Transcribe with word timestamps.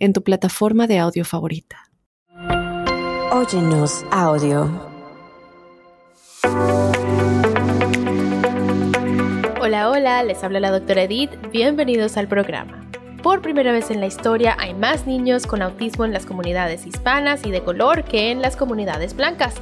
en 0.00 0.14
tu 0.14 0.22
plataforma 0.22 0.86
de 0.86 0.98
audio 0.98 1.24
favorita. 1.24 1.76
Óyenos 3.30 4.02
audio. 4.10 4.68
Hola, 9.60 9.90
hola, 9.90 10.22
les 10.24 10.42
habla 10.42 10.58
la 10.58 10.70
doctora 10.70 11.02
Edith, 11.02 11.30
bienvenidos 11.52 12.16
al 12.16 12.26
programa. 12.26 12.90
Por 13.22 13.42
primera 13.42 13.72
vez 13.72 13.90
en 13.90 14.00
la 14.00 14.06
historia 14.06 14.56
hay 14.58 14.72
más 14.72 15.06
niños 15.06 15.46
con 15.46 15.60
autismo 15.60 16.06
en 16.06 16.14
las 16.14 16.24
comunidades 16.24 16.86
hispanas 16.86 17.44
y 17.44 17.50
de 17.50 17.62
color 17.62 18.04
que 18.04 18.30
en 18.30 18.40
las 18.40 18.56
comunidades 18.56 19.14
blancas. 19.14 19.54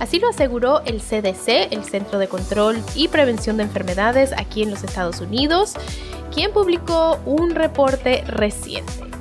Así 0.00 0.18
lo 0.18 0.28
aseguró 0.28 0.82
el 0.84 1.00
CDC, 1.00 1.72
el 1.72 1.84
Centro 1.84 2.18
de 2.18 2.26
Control 2.26 2.76
y 2.96 3.06
Prevención 3.06 3.56
de 3.56 3.62
Enfermedades 3.62 4.32
aquí 4.36 4.64
en 4.64 4.70
los 4.72 4.82
Estados 4.82 5.20
Unidos, 5.20 5.74
quien 6.34 6.52
publicó 6.52 7.20
un 7.24 7.54
reporte 7.54 8.24
reciente. 8.26 9.13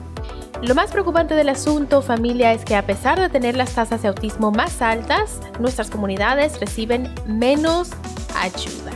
Lo 0.63 0.75
más 0.75 0.91
preocupante 0.91 1.35
del 1.35 1.49
asunto, 1.49 2.01
familia, 2.01 2.53
es 2.53 2.63
que 2.63 2.77
a 2.77 2.85
pesar 2.85 3.19
de 3.19 3.27
tener 3.27 3.57
las 3.57 3.73
tasas 3.75 4.01
de 4.01 4.07
autismo 4.07 4.49
más 4.49 4.81
altas, 4.81 5.41
nuestras 5.59 5.89
comunidades 5.89 6.57
reciben 6.57 7.13
menos 7.25 7.89
ayuda. 8.33 8.93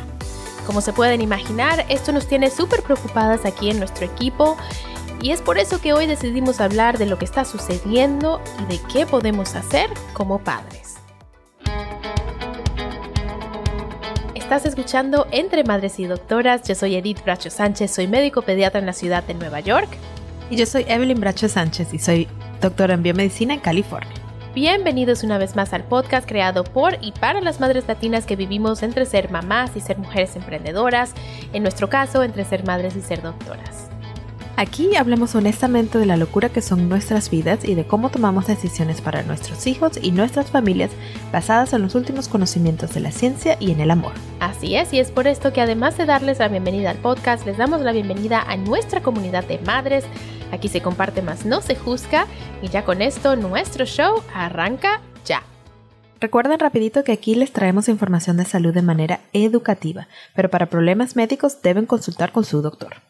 Como 0.66 0.80
se 0.80 0.94
pueden 0.94 1.20
imaginar, 1.20 1.86
esto 1.90 2.14
nos 2.14 2.26
tiene 2.26 2.52
súper 2.52 2.84
preocupadas 2.84 3.46
aquí 3.46 3.70
en 3.70 3.80
nuestro 3.80 4.06
equipo 4.06 4.56
y 5.22 5.32
es 5.32 5.42
por 5.42 5.58
eso 5.58 5.82
que 5.82 5.92
hoy 5.92 6.08
decidimos 6.08 6.62
hablar 6.62 6.98
de 6.98 7.06
lo 7.06 7.18
que 7.18 7.26
está 7.26 7.44
sucediendo 7.44 8.40
y 8.62 8.72
de 8.72 8.80
qué 8.94 9.06
podemos 9.06 9.54
hacer 9.56 9.90
como 10.14 10.40
padres. 10.40 10.96
Estás 14.36 14.66
escuchando 14.66 15.28
Entre 15.32 15.66
Madres 15.66 16.00
y 16.00 16.06
Doctoras, 16.06 16.66
yo 16.66 16.76
soy 16.76 16.96
Edith 16.96 17.26
Bracho 17.26 17.50
Sánchez, 17.50 17.92
soy 17.92 18.08
médico 18.08 18.42
pediatra 18.42 18.80
en 18.80 18.86
la 18.86 18.94
ciudad 18.94 19.22
de 19.26 19.34
Nueva 19.34 19.60
York 19.60 19.90
y 20.50 20.56
yo 20.56 20.66
soy 20.66 20.86
Evelyn 20.88 21.20
Bracho 21.20 21.50
Sánchez 21.50 21.94
y 21.94 22.00
soy 22.00 22.28
doctora 22.62 22.94
en 22.94 23.04
biomedicina 23.04 23.54
en 23.54 23.60
California. 23.60 24.12
Bienvenidos 24.56 25.24
una 25.24 25.38
vez 25.38 25.56
más 25.56 25.74
al 25.74 25.84
podcast 25.84 26.28
creado 26.28 26.64
por 26.64 26.98
y 27.02 27.12
para 27.12 27.42
las 27.42 27.60
madres 27.60 27.88
latinas 27.88 28.26
que 28.26 28.36
vivimos 28.36 28.82
entre 28.82 29.06
ser 29.06 29.30
mamás 29.30 29.76
y 29.76 29.82
ser 29.82 29.98
mujeres 29.98 30.36
emprendedoras, 30.36 31.14
en 31.54 31.62
nuestro 31.62 31.90
caso 31.90 32.24
entre 32.24 32.44
ser 32.44 32.66
madres 32.66 32.96
y 32.96 33.02
ser 33.02 33.22
doctoras. 33.22 33.90
Aquí 34.60 34.96
hablamos 34.96 35.36
honestamente 35.36 36.00
de 36.00 36.08
la 36.08 36.18
locura 36.18 36.50
que 36.50 36.64
son 36.64 36.90
nuestras 36.90 37.30
vidas 37.30 37.64
y 37.64 37.76
de 37.76 37.86
cómo 37.86 38.10
tomamos 38.10 38.48
decisiones 38.48 39.02
para 39.02 39.22
nuestros 39.22 39.68
hijos 39.68 40.00
y 40.02 40.10
nuestras 40.10 40.50
familias 40.50 40.90
basadas 41.32 41.74
en 41.74 41.84
los 41.84 41.94
últimos 41.94 42.28
conocimientos 42.28 42.92
de 42.96 43.02
la 43.02 43.12
ciencia 43.12 43.56
y 43.60 43.70
en 43.70 43.82
el 43.82 43.92
amor. 43.92 44.14
Así 44.40 44.76
es, 44.76 44.92
y 44.94 45.00
es 45.00 45.12
por 45.12 45.28
esto 45.28 45.54
que 45.54 45.62
además 45.62 45.96
de 46.00 46.08
darles 46.08 46.40
la 46.40 46.48
bienvenida 46.48 46.90
al 46.90 46.98
podcast, 46.98 47.46
les 47.46 47.58
damos 47.58 47.82
la 47.82 47.92
bienvenida 47.92 48.42
a 48.42 48.58
nuestra 48.58 49.04
comunidad 49.04 49.46
de 49.46 49.60
madres. 49.60 50.06
Aquí 50.52 50.70
se 50.70 50.82
comparte 50.82 51.22
más, 51.22 51.46
no 51.46 51.62
se 51.62 51.76
juzga, 51.76 52.26
y 52.64 52.70
ya 52.70 52.84
con 52.84 53.04
esto 53.04 53.36
nuestro 53.36 53.86
show 53.86 54.24
arranca 54.34 55.02
ya. 55.24 55.44
Recuerden 56.20 56.58
rapidito 56.58 57.04
que 57.04 57.12
aquí 57.12 57.36
les 57.36 57.54
traemos 57.54 57.90
información 57.90 58.38
de 58.38 58.46
salud 58.46 58.74
de 58.74 58.82
manera 58.82 59.20
educativa, 59.34 60.08
pero 60.34 60.50
para 60.50 60.66
problemas 60.66 61.16
médicos 61.16 61.62
deben 61.62 61.86
consultar 61.86 62.32
con 62.32 62.44
su 62.44 62.64
doctor. 62.64 63.07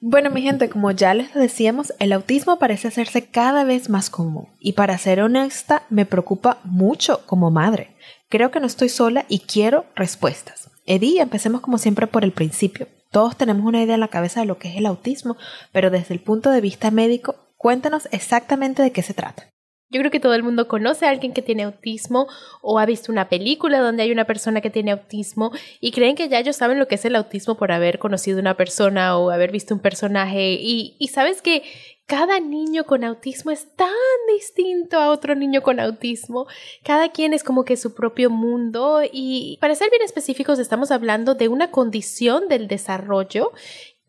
Bueno, 0.00 0.30
mi 0.30 0.42
gente, 0.42 0.68
como 0.68 0.92
ya 0.92 1.12
les 1.12 1.34
decíamos, 1.34 1.92
el 1.98 2.12
autismo 2.12 2.60
parece 2.60 2.86
hacerse 2.86 3.26
cada 3.26 3.64
vez 3.64 3.88
más 3.88 4.10
común 4.10 4.46
y 4.60 4.74
para 4.74 4.96
ser 4.96 5.20
honesta, 5.20 5.82
me 5.90 6.06
preocupa 6.06 6.58
mucho 6.62 7.26
como 7.26 7.50
madre. 7.50 7.96
Creo 8.28 8.52
que 8.52 8.60
no 8.60 8.66
estoy 8.68 8.90
sola 8.90 9.24
y 9.28 9.40
quiero 9.40 9.86
respuestas. 9.96 10.70
Eddie, 10.86 11.20
empecemos 11.20 11.62
como 11.62 11.78
siempre 11.78 12.06
por 12.06 12.22
el 12.22 12.30
principio. 12.30 12.86
Todos 13.10 13.36
tenemos 13.36 13.66
una 13.66 13.82
idea 13.82 13.94
en 13.94 14.00
la 14.00 14.06
cabeza 14.06 14.38
de 14.38 14.46
lo 14.46 14.58
que 14.58 14.68
es 14.68 14.76
el 14.76 14.86
autismo, 14.86 15.36
pero 15.72 15.90
desde 15.90 16.14
el 16.14 16.20
punto 16.20 16.50
de 16.50 16.60
vista 16.60 16.92
médico, 16.92 17.34
cuéntanos 17.56 18.08
exactamente 18.12 18.82
de 18.82 18.92
qué 18.92 19.02
se 19.02 19.14
trata. 19.14 19.50
Yo 19.90 20.00
creo 20.00 20.10
que 20.10 20.20
todo 20.20 20.34
el 20.34 20.42
mundo 20.42 20.68
conoce 20.68 21.06
a 21.06 21.10
alguien 21.10 21.32
que 21.32 21.40
tiene 21.40 21.62
autismo 21.62 22.26
o 22.60 22.78
ha 22.78 22.84
visto 22.84 23.10
una 23.10 23.30
película 23.30 23.80
donde 23.80 24.02
hay 24.02 24.12
una 24.12 24.26
persona 24.26 24.60
que 24.60 24.68
tiene 24.68 24.90
autismo 24.90 25.50
y 25.80 25.92
creen 25.92 26.14
que 26.14 26.28
ya 26.28 26.38
ellos 26.38 26.56
saben 26.56 26.78
lo 26.78 26.88
que 26.88 26.96
es 26.96 27.04
el 27.06 27.16
autismo 27.16 27.56
por 27.56 27.72
haber 27.72 27.98
conocido 27.98 28.38
una 28.38 28.54
persona 28.54 29.16
o 29.16 29.30
haber 29.30 29.50
visto 29.50 29.74
un 29.74 29.80
personaje 29.80 30.58
y, 30.60 30.94
y 30.98 31.08
sabes 31.08 31.40
que 31.40 31.62
cada 32.08 32.40
niño 32.40 32.84
con 32.84 33.04
autismo 33.04 33.50
es 33.50 33.74
tan 33.76 33.88
distinto 34.34 34.98
a 34.98 35.10
otro 35.10 35.34
niño 35.34 35.62
con 35.62 35.78
autismo. 35.78 36.46
Cada 36.82 37.10
quien 37.10 37.34
es 37.34 37.44
como 37.44 37.64
que 37.64 37.76
su 37.76 37.94
propio 37.94 38.30
mundo 38.30 39.02
y 39.10 39.58
para 39.60 39.74
ser 39.74 39.90
bien 39.90 40.02
específicos 40.02 40.58
estamos 40.58 40.90
hablando 40.90 41.34
de 41.34 41.48
una 41.48 41.70
condición 41.70 42.48
del 42.48 42.66
desarrollo 42.66 43.52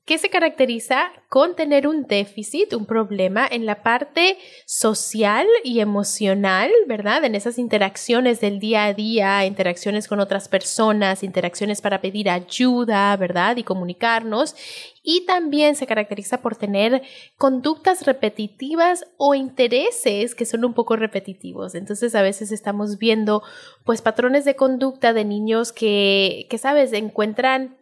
que 0.09 0.17
se 0.17 0.31
caracteriza 0.31 1.11
con 1.29 1.55
tener 1.55 1.87
un 1.87 2.07
déficit, 2.07 2.73
un 2.73 2.87
problema 2.87 3.47
en 3.47 3.67
la 3.67 3.83
parte 3.83 4.39
social 4.65 5.45
y 5.63 5.81
emocional, 5.81 6.71
¿verdad? 6.87 7.23
En 7.25 7.35
esas 7.35 7.59
interacciones 7.59 8.41
del 8.41 8.57
día 8.57 8.85
a 8.85 8.95
día, 8.95 9.45
interacciones 9.45 10.07
con 10.07 10.19
otras 10.19 10.49
personas, 10.49 11.21
interacciones 11.21 11.79
para 11.81 12.01
pedir 12.01 12.27
ayuda, 12.27 13.15
¿verdad? 13.17 13.57
Y 13.57 13.63
comunicarnos. 13.63 14.55
Y 15.03 15.27
también 15.27 15.75
se 15.75 15.85
caracteriza 15.85 16.41
por 16.41 16.55
tener 16.55 17.03
conductas 17.37 18.03
repetitivas 18.07 19.05
o 19.17 19.35
intereses 19.35 20.33
que 20.33 20.47
son 20.47 20.65
un 20.65 20.73
poco 20.73 20.95
repetitivos. 20.95 21.75
Entonces 21.75 22.15
a 22.15 22.23
veces 22.23 22.51
estamos 22.51 22.97
viendo 22.97 23.43
pues 23.83 24.01
patrones 24.01 24.43
de 24.43 24.55
conducta 24.55 25.13
de 25.13 25.23
niños 25.23 25.71
que, 25.71 26.47
que 26.49 26.57
sabes, 26.57 26.93
encuentran 26.93 27.78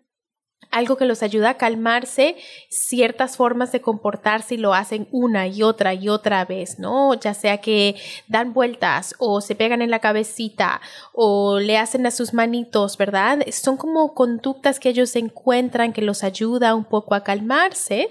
algo 0.71 0.97
que 0.97 1.05
los 1.05 1.23
ayuda 1.23 1.51
a 1.51 1.57
calmarse, 1.57 2.35
ciertas 2.69 3.37
formas 3.37 3.71
de 3.71 3.81
comportarse 3.81 4.55
y 4.55 4.57
lo 4.57 4.73
hacen 4.73 5.07
una 5.11 5.47
y 5.47 5.63
otra 5.63 5.93
y 5.93 6.09
otra 6.09 6.45
vez, 6.45 6.77
¿no? 6.79 7.13
Ya 7.15 7.33
sea 7.33 7.59
que 7.59 7.95
dan 8.27 8.53
vueltas 8.53 9.15
o 9.17 9.41
se 9.41 9.55
pegan 9.55 9.81
en 9.81 9.91
la 9.91 9.99
cabecita 9.99 10.81
o 11.13 11.59
le 11.59 11.77
hacen 11.77 12.05
a 12.05 12.11
sus 12.11 12.33
manitos, 12.33 12.97
¿verdad? 12.97 13.39
Son 13.51 13.77
como 13.77 14.13
conductas 14.13 14.79
que 14.79 14.89
ellos 14.89 15.15
encuentran 15.15 15.93
que 15.93 16.01
los 16.01 16.23
ayuda 16.23 16.75
un 16.75 16.85
poco 16.85 17.15
a 17.15 17.23
calmarse 17.23 18.09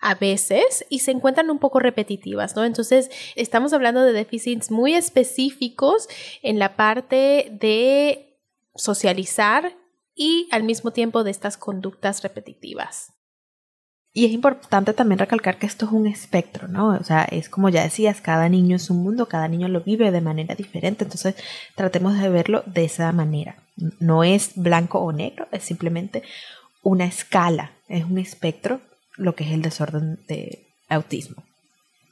a 0.00 0.14
veces 0.14 0.84
y 0.90 0.98
se 0.98 1.12
encuentran 1.12 1.50
un 1.50 1.58
poco 1.58 1.80
repetitivas, 1.80 2.54
¿no? 2.54 2.64
Entonces, 2.64 3.10
estamos 3.36 3.72
hablando 3.72 4.02
de 4.02 4.12
déficits 4.12 4.70
muy 4.70 4.94
específicos 4.94 6.08
en 6.42 6.58
la 6.58 6.76
parte 6.76 7.48
de 7.58 8.36
socializar 8.74 9.72
y 10.14 10.48
al 10.50 10.62
mismo 10.62 10.92
tiempo 10.92 11.24
de 11.24 11.30
estas 11.30 11.56
conductas 11.56 12.22
repetitivas. 12.22 13.12
Y 14.16 14.26
es 14.26 14.30
importante 14.30 14.94
también 14.94 15.18
recalcar 15.18 15.58
que 15.58 15.66
esto 15.66 15.86
es 15.86 15.92
un 15.92 16.06
espectro, 16.06 16.68
¿no? 16.68 16.90
O 16.90 17.02
sea, 17.02 17.24
es 17.24 17.48
como 17.48 17.68
ya 17.68 17.82
decías, 17.82 18.20
cada 18.20 18.48
niño 18.48 18.76
es 18.76 18.88
un 18.88 19.02
mundo, 19.02 19.26
cada 19.26 19.48
niño 19.48 19.66
lo 19.66 19.80
vive 19.80 20.12
de 20.12 20.20
manera 20.20 20.54
diferente, 20.54 21.02
entonces 21.02 21.34
tratemos 21.74 22.16
de 22.20 22.28
verlo 22.28 22.62
de 22.66 22.84
esa 22.84 23.10
manera. 23.10 23.56
No 23.98 24.22
es 24.22 24.52
blanco 24.54 25.00
o 25.00 25.10
negro, 25.10 25.48
es 25.50 25.64
simplemente 25.64 26.22
una 26.84 27.06
escala, 27.06 27.72
es 27.88 28.04
un 28.04 28.18
espectro 28.18 28.80
lo 29.16 29.34
que 29.34 29.42
es 29.44 29.50
el 29.50 29.62
desorden 29.62 30.24
de 30.28 30.68
autismo. 30.88 31.42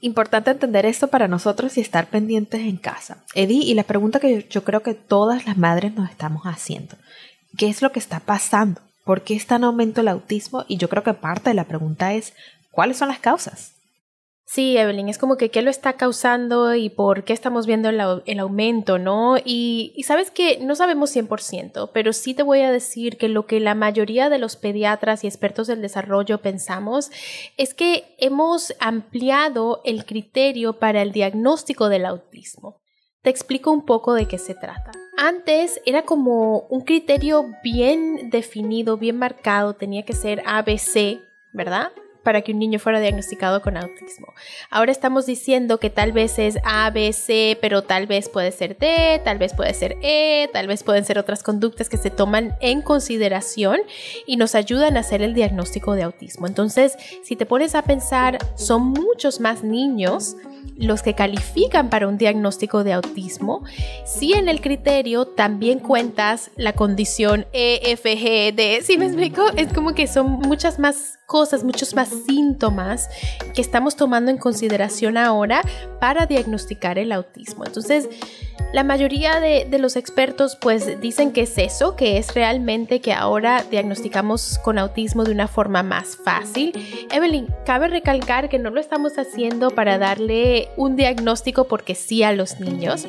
Importante 0.00 0.50
entender 0.50 0.84
esto 0.86 1.06
para 1.06 1.28
nosotros 1.28 1.78
y 1.78 1.80
estar 1.80 2.08
pendientes 2.08 2.62
en 2.62 2.78
casa. 2.78 3.24
Eddie, 3.34 3.62
y 3.62 3.74
la 3.74 3.84
pregunta 3.84 4.18
que 4.18 4.48
yo 4.50 4.64
creo 4.64 4.82
que 4.82 4.94
todas 4.94 5.46
las 5.46 5.56
madres 5.56 5.94
nos 5.94 6.10
estamos 6.10 6.42
haciendo 6.46 6.96
qué 7.56 7.68
es 7.68 7.82
lo 7.82 7.92
que 7.92 7.98
está 7.98 8.20
pasando, 8.20 8.80
por 9.04 9.22
qué 9.22 9.34
está 9.34 9.56
en 9.56 9.64
aumento 9.64 10.00
el 10.00 10.08
autismo 10.08 10.64
y 10.68 10.76
yo 10.76 10.88
creo 10.88 11.02
que 11.02 11.14
parte 11.14 11.50
de 11.50 11.54
la 11.54 11.64
pregunta 11.64 12.14
es 12.14 12.34
cuáles 12.70 12.96
son 12.96 13.08
las 13.08 13.18
causas. 13.18 13.72
Sí, 14.44 14.76
Evelyn, 14.76 15.08
es 15.08 15.16
como 15.16 15.38
que 15.38 15.50
qué 15.50 15.62
lo 15.62 15.70
está 15.70 15.94
causando 15.94 16.74
y 16.74 16.90
por 16.90 17.24
qué 17.24 17.32
estamos 17.32 17.66
viendo 17.66 17.88
el, 17.88 18.38
aumento, 18.38 18.98
¿no? 18.98 19.38
Y, 19.38 19.94
y, 19.96 20.02
sabes 20.02 20.30
que 20.30 20.58
no 20.58 20.74
sabemos 20.74 21.16
100%, 21.16 21.90
pero 21.94 22.12
sí 22.12 22.34
te 22.34 22.42
voy 22.42 22.60
a 22.60 22.70
decir 22.70 23.16
que 23.16 23.30
lo 23.30 23.46
que 23.46 23.60
la 23.60 23.74
mayoría 23.74 24.28
de 24.28 24.38
los 24.38 24.56
pediatras 24.56 25.24
y 25.24 25.26
expertos 25.26 25.68
del 25.68 25.80
desarrollo 25.80 26.42
pensamos 26.42 27.10
es 27.56 27.72
que 27.72 28.14
hemos 28.18 28.74
ampliado 28.78 29.80
el 29.86 30.04
criterio 30.04 30.74
para 30.74 31.00
el 31.00 31.12
diagnóstico 31.12 31.88
del 31.88 32.04
autismo. 32.04 32.81
Te 33.22 33.30
explico 33.30 33.70
un 33.70 33.86
poco 33.86 34.14
de 34.14 34.26
qué 34.26 34.36
se 34.36 34.56
trata. 34.56 34.90
Antes 35.16 35.80
era 35.86 36.02
como 36.02 36.66
un 36.70 36.80
criterio 36.80 37.54
bien 37.62 38.30
definido, 38.30 38.96
bien 38.96 39.16
marcado, 39.16 39.74
tenía 39.74 40.04
que 40.04 40.12
ser 40.12 40.42
ABC, 40.44 41.20
¿verdad? 41.52 41.92
Para 42.22 42.42
que 42.42 42.52
un 42.52 42.58
niño 42.58 42.78
fuera 42.78 43.00
diagnosticado 43.00 43.62
con 43.62 43.76
autismo. 43.76 44.34
Ahora 44.70 44.92
estamos 44.92 45.26
diciendo 45.26 45.78
que 45.78 45.90
tal 45.90 46.12
vez 46.12 46.38
es 46.38 46.58
A, 46.64 46.90
B, 46.90 47.12
C, 47.12 47.58
pero 47.60 47.82
tal 47.82 48.06
vez 48.06 48.28
puede 48.28 48.52
ser 48.52 48.78
D, 48.78 49.20
tal 49.24 49.38
vez 49.38 49.54
puede 49.54 49.74
ser 49.74 49.96
E, 50.02 50.48
tal 50.52 50.66
vez 50.66 50.82
pueden 50.82 51.04
ser 51.04 51.18
otras 51.18 51.42
conductas 51.42 51.88
que 51.88 51.96
se 51.96 52.10
toman 52.10 52.56
en 52.60 52.82
consideración 52.82 53.80
y 54.26 54.36
nos 54.36 54.54
ayudan 54.54 54.96
a 54.96 55.00
hacer 55.00 55.22
el 55.22 55.34
diagnóstico 55.34 55.94
de 55.94 56.02
autismo. 56.02 56.46
Entonces, 56.46 56.96
si 57.22 57.36
te 57.36 57.46
pones 57.46 57.74
a 57.74 57.82
pensar, 57.82 58.38
son 58.56 58.82
muchos 58.82 59.40
más 59.40 59.64
niños 59.64 60.36
los 60.76 61.02
que 61.02 61.14
califican 61.14 61.90
para 61.90 62.08
un 62.08 62.18
diagnóstico 62.18 62.82
de 62.84 62.92
autismo, 62.92 63.62
si 64.04 64.32
en 64.32 64.48
el 64.48 64.60
criterio 64.60 65.26
también 65.26 65.78
cuentas 65.78 66.50
la 66.56 66.72
condición 66.72 67.46
E, 67.52 67.80
F, 67.92 68.16
G, 68.16 68.54
D, 68.54 68.80
¿sí 68.82 68.98
me 68.98 69.06
explico? 69.06 69.44
Es 69.56 69.72
como 69.72 69.94
que 69.94 70.06
son 70.06 70.30
muchas 70.30 70.78
más 70.78 71.18
cosas, 71.32 71.64
muchos 71.64 71.94
más 71.94 72.10
síntomas 72.10 73.08
que 73.54 73.62
estamos 73.62 73.96
tomando 73.96 74.30
en 74.30 74.36
consideración 74.36 75.16
ahora 75.16 75.62
para 75.98 76.26
diagnosticar 76.26 76.98
el 76.98 77.10
autismo. 77.10 77.64
Entonces, 77.64 78.06
la 78.74 78.84
mayoría 78.84 79.40
de, 79.40 79.66
los 79.78 79.96
expertos 79.96 80.56
pues 80.60 81.00
dicen 81.00 81.32
que 81.32 81.42
es 81.42 81.56
eso, 81.56 81.96
que 81.96 82.18
es 82.18 82.34
realmente 82.34 83.00
que 83.00 83.14
ahora 83.14 83.64
diagnosticamos 83.70 84.58
con 84.58 84.78
autismo 84.78 85.24
de 85.24 85.32
una 85.32 85.48
forma 85.48 85.82
más 85.82 86.18
fácil. 86.22 86.72
Evelyn, 87.10 87.48
cabe 87.64 87.88
recalcar 87.88 88.50
que 88.50 88.58
no 88.58 88.68
lo 88.68 88.78
estamos 88.78 89.18
haciendo 89.18 89.70
para 89.70 89.96
darle 89.96 90.68
un 90.76 90.96
diagnóstico 90.96 91.64
porque 91.64 91.94
sí 91.94 92.22
a 92.22 92.32
los 92.32 92.60
niños. 92.60 93.06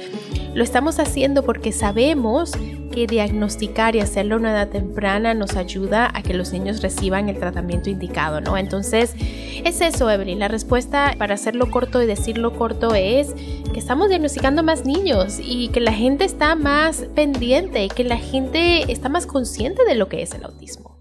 Lo 0.53 0.63
estamos 0.63 0.97
haciendo 0.97 1.43
porque 1.43 1.73
sabemos 1.73 2.53
que 2.93 3.07
diagnosticar 3.07 3.95
y 3.95 3.99
hacerlo 3.99 4.35
a 4.35 4.37
una 4.39 4.51
edad 4.51 4.69
temprana 4.69 5.33
nos 5.33 5.55
ayuda 5.55 6.11
a 6.13 6.21
que 6.21 6.33
los 6.33 6.53
niños 6.53 6.81
reciban 6.81 7.27
el 7.27 7.39
tratamiento 7.39 7.89
indicado, 7.89 8.39
¿no? 8.39 8.57
Entonces, 8.57 9.15
es 9.63 9.81
eso, 9.81 10.09
Evelyn. 10.09 10.39
La 10.39 10.47
respuesta 10.47 11.15
para 11.17 11.33
hacerlo 11.33 11.71
corto 11.71 12.01
y 12.01 12.05
decirlo 12.05 12.53
corto 12.53 12.93
es 12.93 13.33
que 13.73 13.79
estamos 13.79 14.09
diagnosticando 14.09 14.61
más 14.61 14.85
niños 14.85 15.39
y 15.43 15.69
que 15.69 15.79
la 15.79 15.93
gente 15.93 16.25
está 16.25 16.55
más 16.55 17.05
pendiente, 17.15 17.87
que 17.89 18.03
la 18.03 18.17
gente 18.17 18.91
está 18.91 19.09
más 19.09 19.25
consciente 19.25 19.83
de 19.85 19.95
lo 19.95 20.07
que 20.07 20.21
es 20.21 20.33
el 20.33 20.43
autismo. 20.43 20.92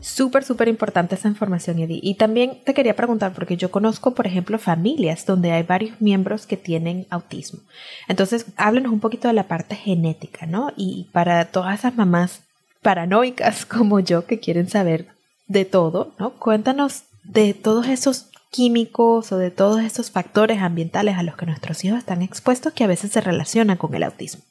Súper, 0.00 0.44
súper 0.44 0.68
importante 0.68 1.14
esa 1.14 1.28
información, 1.28 1.78
Eddie. 1.78 2.00
Y 2.02 2.14
también 2.14 2.58
te 2.64 2.74
quería 2.74 2.96
preguntar, 2.96 3.32
porque 3.32 3.56
yo 3.56 3.70
conozco, 3.70 4.14
por 4.14 4.26
ejemplo, 4.26 4.58
familias 4.58 5.26
donde 5.26 5.52
hay 5.52 5.62
varios 5.62 6.00
miembros 6.00 6.46
que 6.46 6.56
tienen 6.56 7.06
autismo. 7.10 7.60
Entonces, 8.06 8.46
háblenos 8.56 8.92
un 8.92 9.00
poquito 9.00 9.28
de 9.28 9.34
la 9.34 9.48
parte 9.48 9.74
genética, 9.74 10.46
¿no? 10.46 10.72
Y 10.76 11.08
para 11.12 11.46
todas 11.46 11.78
esas 11.78 11.96
mamás 11.96 12.42
paranoicas 12.82 13.66
como 13.66 14.00
yo 14.00 14.26
que 14.26 14.38
quieren 14.38 14.68
saber 14.68 15.08
de 15.46 15.64
todo, 15.64 16.14
¿no? 16.18 16.30
Cuéntanos 16.34 17.04
de 17.24 17.54
todos 17.54 17.86
esos 17.88 18.30
químicos 18.50 19.32
o 19.32 19.38
de 19.38 19.50
todos 19.50 19.82
esos 19.82 20.10
factores 20.10 20.62
ambientales 20.62 21.16
a 21.16 21.22
los 21.22 21.36
que 21.36 21.46
nuestros 21.46 21.84
hijos 21.84 21.98
están 21.98 22.22
expuestos 22.22 22.72
que 22.72 22.84
a 22.84 22.88
veces 22.88 23.12
se 23.12 23.20
relacionan 23.20 23.76
con 23.76 23.94
el 23.94 24.02
autismo. 24.02 24.42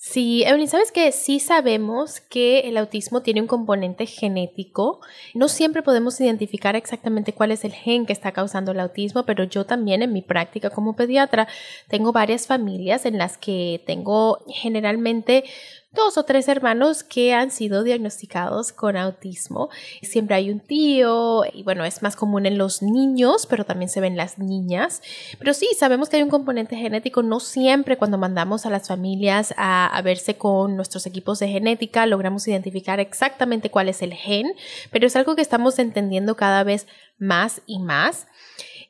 Sí, 0.00 0.44
Evelyn, 0.44 0.68
sabes 0.68 0.92
que 0.92 1.10
sí 1.10 1.40
sabemos 1.40 2.20
que 2.20 2.60
el 2.60 2.76
autismo 2.76 3.20
tiene 3.20 3.40
un 3.40 3.48
componente 3.48 4.06
genético. 4.06 5.00
No 5.34 5.48
siempre 5.48 5.82
podemos 5.82 6.20
identificar 6.20 6.76
exactamente 6.76 7.32
cuál 7.32 7.50
es 7.50 7.64
el 7.64 7.72
gen 7.72 8.06
que 8.06 8.12
está 8.12 8.30
causando 8.30 8.70
el 8.70 8.78
autismo, 8.78 9.26
pero 9.26 9.42
yo 9.42 9.66
también 9.66 10.02
en 10.02 10.12
mi 10.12 10.22
práctica 10.22 10.70
como 10.70 10.94
pediatra 10.94 11.48
tengo 11.88 12.12
varias 12.12 12.46
familias 12.46 13.06
en 13.06 13.18
las 13.18 13.38
que 13.38 13.82
tengo 13.86 14.38
generalmente 14.46 15.42
dos 15.90 16.18
o 16.18 16.24
tres 16.24 16.48
hermanos 16.48 17.02
que 17.02 17.32
han 17.32 17.50
sido 17.50 17.82
diagnosticados 17.82 18.72
con 18.72 18.96
autismo. 18.96 19.70
Siempre 20.02 20.36
hay 20.36 20.50
un 20.50 20.60
tío 20.60 21.44
y 21.52 21.62
bueno, 21.62 21.84
es 21.84 22.02
más 22.02 22.14
común 22.14 22.44
en 22.44 22.58
los 22.58 22.82
niños, 22.82 23.46
pero 23.46 23.64
también 23.64 23.88
se 23.88 24.00
ven 24.00 24.16
las 24.16 24.38
niñas. 24.38 25.02
Pero 25.38 25.54
sí, 25.54 25.68
sabemos 25.78 26.08
que 26.08 26.16
hay 26.16 26.22
un 26.22 26.28
componente 26.28 26.76
genético. 26.76 27.22
No 27.22 27.40
siempre 27.40 27.96
cuando 27.96 28.18
mandamos 28.18 28.66
a 28.66 28.70
las 28.70 28.88
familias 28.88 29.54
a, 29.56 30.00
verse 30.04 30.36
con 30.36 30.76
nuestros 30.76 31.06
equipos 31.06 31.38
de 31.38 31.48
genética 31.48 32.06
logramos 32.06 32.46
identificar 32.46 33.00
exactamente 33.00 33.70
cuál 33.70 33.88
es 33.88 34.02
el 34.02 34.14
gen, 34.14 34.46
pero 34.90 35.06
es 35.06 35.16
algo 35.16 35.36
que 35.36 35.42
estamos 35.42 35.78
entendiendo 35.78 36.36
cada 36.36 36.64
vez 36.64 36.86
más 37.18 37.62
y 37.66 37.78
más. 37.78 38.26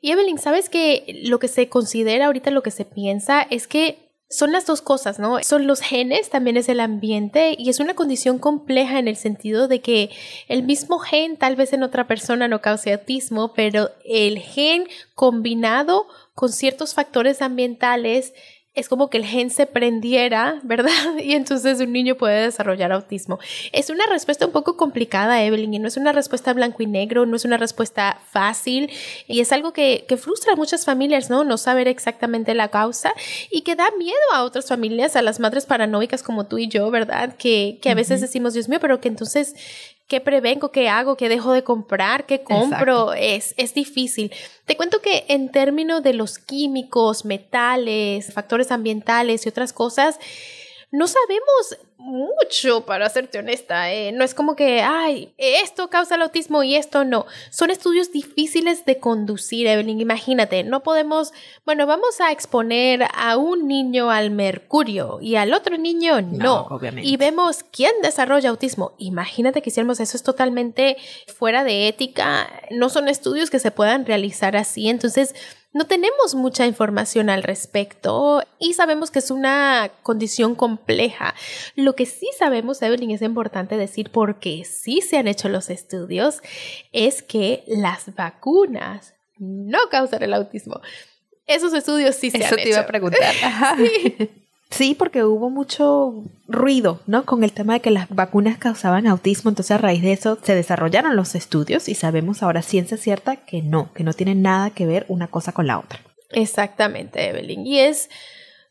Y 0.01 0.11
Evelyn, 0.11 0.37
¿sabes 0.37 0.69
que 0.69 1.21
lo 1.23 1.39
que 1.39 1.47
se 1.47 1.67
considera 1.67 2.27
ahorita, 2.27 2.51
lo 2.51 2.63
que 2.63 2.71
se 2.71 2.85
piensa 2.85 3.41
es 3.41 3.67
que 3.67 4.08
son 4.29 4.51
las 4.51 4.67
dos 4.67 4.81
cosas, 4.81 5.17
¿no? 5.17 5.41
Son 5.41 5.65
los 5.65 5.81
genes, 5.81 6.29
también 6.29 6.55
es 6.55 6.69
el 6.69 6.79
ambiente 6.79 7.55
y 7.57 7.69
es 7.69 7.79
una 7.79 7.95
condición 7.95 8.37
compleja 8.37 8.99
en 8.99 9.07
el 9.07 9.15
sentido 9.15 9.67
de 9.67 9.81
que 9.81 10.11
el 10.47 10.61
mismo 10.61 10.99
gen 10.99 11.35
tal 11.35 11.55
vez 11.55 11.73
en 11.73 11.81
otra 11.81 12.05
persona 12.07 12.47
no 12.47 12.61
cause 12.61 12.93
autismo, 12.93 13.53
pero 13.55 13.89
el 14.05 14.37
gen 14.37 14.87
combinado 15.15 16.07
con 16.35 16.51
ciertos 16.51 16.93
factores 16.93 17.41
ambientales 17.41 18.33
es 18.79 18.87
como 18.87 19.09
que 19.09 19.17
el 19.17 19.25
gen 19.25 19.49
se 19.49 19.65
prendiera, 19.65 20.59
¿verdad? 20.63 21.17
Y 21.21 21.33
entonces 21.33 21.79
un 21.79 21.91
niño 21.91 22.15
puede 22.15 22.43
desarrollar 22.43 22.91
autismo. 22.91 23.39
Es 23.71 23.89
una 23.89 24.05
respuesta 24.07 24.45
un 24.45 24.51
poco 24.51 24.77
complicada, 24.77 25.43
Evelyn, 25.43 25.73
y 25.73 25.79
no 25.79 25.87
es 25.87 25.97
una 25.97 26.11
respuesta 26.11 26.53
blanco 26.53 26.81
y 26.81 26.87
negro, 26.87 27.25
no 27.25 27.35
es 27.35 27.45
una 27.45 27.57
respuesta 27.57 28.19
fácil, 28.31 28.89
y 29.27 29.41
es 29.41 29.51
algo 29.51 29.73
que, 29.73 30.05
frustra 30.19 30.53
a 30.53 30.55
muchas 30.55 30.85
familias, 30.85 31.29
¿no? 31.29 31.43
No 31.43 31.57
saber 31.57 31.87
exactamente 31.87 32.53
la 32.53 32.69
causa 32.69 33.13
y 33.49 33.61
que 33.61 33.75
da 33.75 33.89
miedo 33.97 34.17
a 34.33 34.43
otras 34.43 34.67
familias, 34.67 35.15
a 35.15 35.21
las 35.21 35.39
madres 35.39 35.65
paranoicas 35.65 36.23
como 36.23 36.45
tú 36.45 36.57
y 36.57 36.67
yo, 36.67 36.89
¿verdad? 36.91 37.35
Que, 37.37 37.79
que 37.81 37.89
a 37.89 37.95
veces 37.95 38.19
decimos, 38.19 38.53
Dios 38.53 38.67
mío, 38.67 38.79
pero 38.81 38.99
que 38.99 39.07
entonces 39.07 39.55
¿Qué 40.09 40.19
prevengo? 40.21 40.71
¿Qué 40.71 40.89
hago? 40.89 41.15
¿Qué 41.17 41.29
dejo 41.29 41.53
de 41.53 41.63
comprar? 41.63 42.25
¿Qué 42.25 42.41
compro? 42.41 43.13
Es, 43.13 43.53
es 43.57 43.75
difícil. 43.75 44.33
Te 44.65 44.75
cuento 44.75 45.01
que 45.01 45.25
en 45.27 45.51
términos 45.51 46.01
de 46.01 46.13
los 46.13 46.39
químicos, 46.39 47.25
metales, 47.25 48.33
factores 48.33 48.71
ambientales 48.71 49.45
y 49.45 49.49
otras 49.49 49.71
cosas, 49.71 50.19
no 50.91 51.07
sabemos 51.07 51.77
mucho, 51.99 52.85
para 52.85 53.09
serte 53.09 53.39
honesta. 53.39 53.91
¿eh? 53.91 54.11
No 54.11 54.23
es 54.23 54.33
como 54.33 54.55
que, 54.55 54.81
ay, 54.81 55.33
esto 55.37 55.89
causa 55.89 56.15
el 56.15 56.21
autismo 56.23 56.63
y 56.63 56.75
esto 56.75 57.03
no. 57.03 57.25
Son 57.51 57.69
estudios 57.69 58.11
difíciles 58.11 58.85
de 58.85 58.99
conducir, 58.99 59.67
Evelyn. 59.67 59.99
Imagínate, 59.99 60.63
no 60.63 60.81
podemos, 60.81 61.33
bueno, 61.65 61.85
vamos 61.85 62.19
a 62.21 62.31
exponer 62.31 63.05
a 63.13 63.37
un 63.37 63.67
niño 63.67 64.09
al 64.09 64.31
mercurio 64.31 65.19
y 65.21 65.35
al 65.35 65.53
otro 65.53 65.77
niño 65.77 66.21
no. 66.21 66.61
obviamente. 66.69 67.07
Y 67.07 67.17
vemos 67.17 67.63
quién 67.63 67.93
desarrolla 68.01 68.49
autismo. 68.49 68.93
Imagínate 68.97 69.61
que 69.61 69.69
hiciéramos 69.69 69.99
eso 69.99 70.17
es 70.17 70.23
totalmente 70.23 70.97
fuera 71.27 71.63
de 71.63 71.87
ética. 71.87 72.49
No 72.71 72.89
son 72.89 73.09
estudios 73.09 73.49
que 73.49 73.59
se 73.59 73.71
puedan 73.71 74.05
realizar 74.05 74.55
así. 74.55 74.89
Entonces, 74.89 75.35
no 75.71 75.85
tenemos 75.85 76.33
mucha 76.33 76.65
información 76.65 77.29
al 77.29 77.43
respecto 77.43 78.43
y 78.57 78.73
sabemos 78.73 79.11
que 79.11 79.19
es 79.19 79.29
una 79.29 79.91
condición 80.01 80.55
compleja. 80.55 81.35
Lo 81.75 81.95
que 81.95 82.05
sí 82.05 82.27
sabemos, 82.37 82.81
Evelyn, 82.81 83.11
es 83.11 83.21
importante 83.21 83.77
decir 83.77 84.09
porque 84.11 84.63
sí 84.65 85.01
se 85.01 85.17
han 85.17 85.27
hecho 85.27 85.47
los 85.47 85.69
estudios, 85.69 86.41
es 86.91 87.21
que 87.21 87.63
las 87.67 88.15
vacunas 88.15 89.13
no 89.37 89.79
causan 89.91 90.23
el 90.23 90.33
autismo. 90.33 90.81
Esos 91.45 91.73
estudios 91.73 92.15
sí 92.15 92.31
se 92.31 92.37
han 92.37 92.43
hecho. 92.43 92.55
Eso 92.55 92.63
te 92.63 92.69
iba 92.69 92.79
a 92.79 92.87
preguntar. 92.87 93.33
Sí, 93.77 94.29
porque 94.97 95.23
hubo 95.23 95.49
mucho 95.49 96.23
ruido, 96.47 97.01
¿no? 97.07 97.25
Con 97.25 97.43
el 97.43 97.51
tema 97.51 97.73
de 97.73 97.79
que 97.79 97.91
las 97.91 98.07
vacunas 98.09 98.57
causaban 98.57 99.07
autismo, 99.07 99.49
entonces 99.49 99.71
a 99.71 99.77
raíz 99.77 100.01
de 100.01 100.13
eso 100.13 100.37
se 100.41 100.55
desarrollaron 100.55 101.15
los 101.15 101.35
estudios 101.35 101.89
y 101.89 101.95
sabemos 101.95 102.43
ahora 102.43 102.61
ciencia 102.61 102.95
cierta 102.95 103.35
que 103.35 103.61
no, 103.61 103.91
que 103.93 104.03
no 104.03 104.13
tienen 104.13 104.41
nada 104.41 104.69
que 104.69 104.85
ver 104.85 105.05
una 105.07 105.27
cosa 105.27 105.51
con 105.51 105.67
la 105.67 105.79
otra. 105.79 105.99
Exactamente, 106.31 107.27
Evelyn. 107.29 107.65
Y 107.65 107.79
es, 107.79 108.09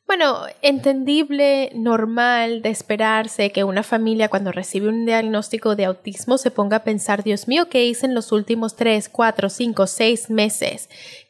bueno, 0.07 0.43
entendible, 0.63 1.73
normal 1.75 2.63
de 2.63 2.71
esperarse 2.71 3.51
que 3.51 3.65
una 3.65 3.83
familia 3.83 4.29
cuando 4.29 4.53
recibe 4.53 4.89
un 4.89 5.05
diagnóstico 5.05 5.75
de 5.75 5.87
autismo 5.87 6.39
se 6.39 6.53
ponga 6.53 6.79
a 6.79 6.85
pensar, 6.85 7.25
Dios 7.25 7.49
mío, 7.49 7.69
¿qué 7.69 7.85
hice 7.85 8.07
en 8.07 8.15
los 8.15 8.31
últimos 8.31 8.77
tres, 8.77 9.09
cuatro, 9.09 9.51
cinco, 9.51 9.89
seis 9.89 10.31
meses? 10.31 10.89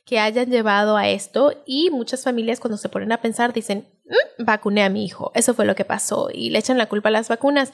que 0.09 0.19
hayan 0.19 0.51
llevado 0.51 0.97
a 0.97 1.07
esto 1.07 1.53
y 1.67 1.91
muchas 1.91 2.25
familias 2.25 2.61
cuando 2.61 2.79
se 2.79 2.89
ponen 2.89 3.13
a 3.13 3.21
pensar 3.21 3.53
dicen, 3.53 3.87
mm, 4.09 4.45
vacuné 4.45 4.83
a 4.83 4.88
mi 4.88 5.05
hijo, 5.05 5.33
eso 5.35 5.55
fue 5.55 5.65
lo 5.65 5.75
que 5.75 5.85
pasó 5.85 6.29
y 6.33 6.50
le 6.50 6.59
echan 6.59 6.79
la 6.79 6.87
culpa 6.87 7.09
a 7.09 7.12
las 7.12 7.29
vacunas. 7.29 7.73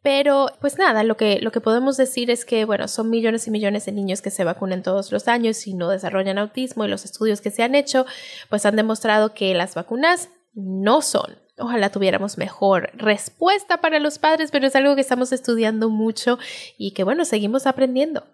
Pero 0.00 0.46
pues 0.60 0.78
nada, 0.78 1.02
lo 1.02 1.16
que, 1.16 1.40
lo 1.40 1.50
que 1.50 1.60
podemos 1.60 1.96
decir 1.96 2.30
es 2.30 2.44
que, 2.44 2.64
bueno, 2.64 2.86
son 2.86 3.10
millones 3.10 3.48
y 3.48 3.50
millones 3.50 3.84
de 3.86 3.92
niños 3.92 4.22
que 4.22 4.30
se 4.30 4.44
vacunan 4.44 4.84
todos 4.84 5.10
los 5.10 5.26
años 5.26 5.66
y 5.66 5.74
no 5.74 5.88
desarrollan 5.88 6.38
autismo 6.38 6.84
y 6.84 6.88
los 6.88 7.04
estudios 7.04 7.40
que 7.40 7.50
se 7.50 7.64
han 7.64 7.74
hecho 7.74 8.06
pues 8.48 8.64
han 8.64 8.76
demostrado 8.76 9.34
que 9.34 9.54
las 9.54 9.74
vacunas 9.74 10.28
no 10.54 11.02
son 11.02 11.36
Ojalá 11.58 11.90
tuviéramos 11.90 12.38
mejor 12.38 12.90
respuesta 12.94 13.80
para 13.80 13.98
los 13.98 14.18
padres, 14.18 14.50
pero 14.50 14.66
es 14.66 14.76
algo 14.76 14.94
que 14.94 15.00
estamos 15.00 15.32
estudiando 15.32 15.88
mucho 15.88 16.38
y 16.76 16.92
que 16.92 17.04
bueno, 17.04 17.24
seguimos 17.24 17.66
aprendiendo. 17.66 18.24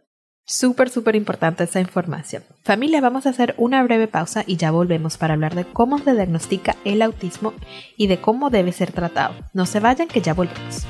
Súper, 0.46 0.90
súper 0.90 1.16
importante 1.16 1.64
esa 1.64 1.80
información. 1.80 2.44
Familia, 2.62 3.00
vamos 3.00 3.24
a 3.24 3.30
hacer 3.30 3.54
una 3.56 3.82
breve 3.82 4.08
pausa 4.08 4.44
y 4.46 4.58
ya 4.58 4.70
volvemos 4.70 5.16
para 5.16 5.32
hablar 5.32 5.54
de 5.54 5.64
cómo 5.64 5.98
se 5.98 6.12
diagnostica 6.12 6.76
el 6.84 7.00
autismo 7.00 7.54
y 7.96 8.08
de 8.08 8.20
cómo 8.20 8.50
debe 8.50 8.72
ser 8.72 8.92
tratado. 8.92 9.34
No 9.54 9.64
se 9.64 9.80
vayan, 9.80 10.06
que 10.06 10.20
ya 10.20 10.34
volvemos. 10.34 10.86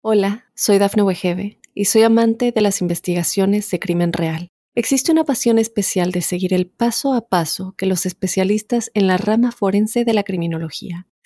Hola, 0.00 0.46
soy 0.54 0.78
Dafne 0.78 1.02
Wegebe 1.02 1.60
y 1.74 1.84
soy 1.84 2.04
amante 2.04 2.50
de 2.50 2.60
las 2.62 2.80
investigaciones 2.80 3.70
de 3.70 3.78
crimen 3.78 4.14
real. 4.14 4.48
Existe 4.74 5.12
una 5.12 5.24
pasión 5.24 5.58
especial 5.58 6.12
de 6.12 6.22
seguir 6.22 6.54
el 6.54 6.66
paso 6.66 7.12
a 7.12 7.28
paso 7.28 7.74
que 7.76 7.84
los 7.84 8.06
especialistas 8.06 8.90
en 8.94 9.06
la 9.06 9.18
rama 9.18 9.52
forense 9.52 10.06
de 10.06 10.14
la 10.14 10.22
criminología 10.22 11.06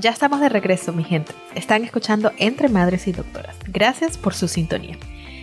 Ya 0.00 0.08
estamos 0.08 0.40
de 0.40 0.48
regreso, 0.48 0.94
mi 0.94 1.04
gente. 1.04 1.34
Están 1.54 1.84
escuchando 1.84 2.32
Entre 2.38 2.70
Madres 2.70 3.06
y 3.06 3.12
Doctoras. 3.12 3.54
Gracias 3.66 4.16
por 4.16 4.32
su 4.32 4.48
sintonía. 4.48 4.96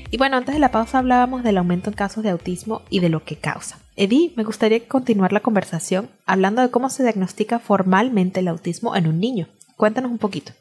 Y 0.09 0.17
bueno, 0.17 0.35
antes 0.35 0.55
de 0.55 0.59
la 0.59 0.71
pausa 0.71 0.97
hablábamos 0.97 1.43
del 1.43 1.59
aumento 1.59 1.91
en 1.91 1.95
casos 1.95 2.23
de 2.23 2.31
autismo 2.31 2.81
y 2.89 2.99
de 2.99 3.09
lo 3.09 3.23
que 3.23 3.35
causa. 3.35 3.77
Eddie, 3.95 4.33
me 4.35 4.43
gustaría 4.43 4.87
continuar 4.87 5.31
la 5.31 5.41
conversación 5.41 6.09
hablando 6.25 6.63
de 6.63 6.71
cómo 6.71 6.89
se 6.89 7.03
diagnostica 7.03 7.59
formalmente 7.59 8.39
el 8.39 8.47
autismo 8.47 8.95
en 8.95 9.05
un 9.05 9.19
niño. 9.19 9.47
Cuéntanos 9.75 10.09
un 10.09 10.17
poquito. 10.17 10.53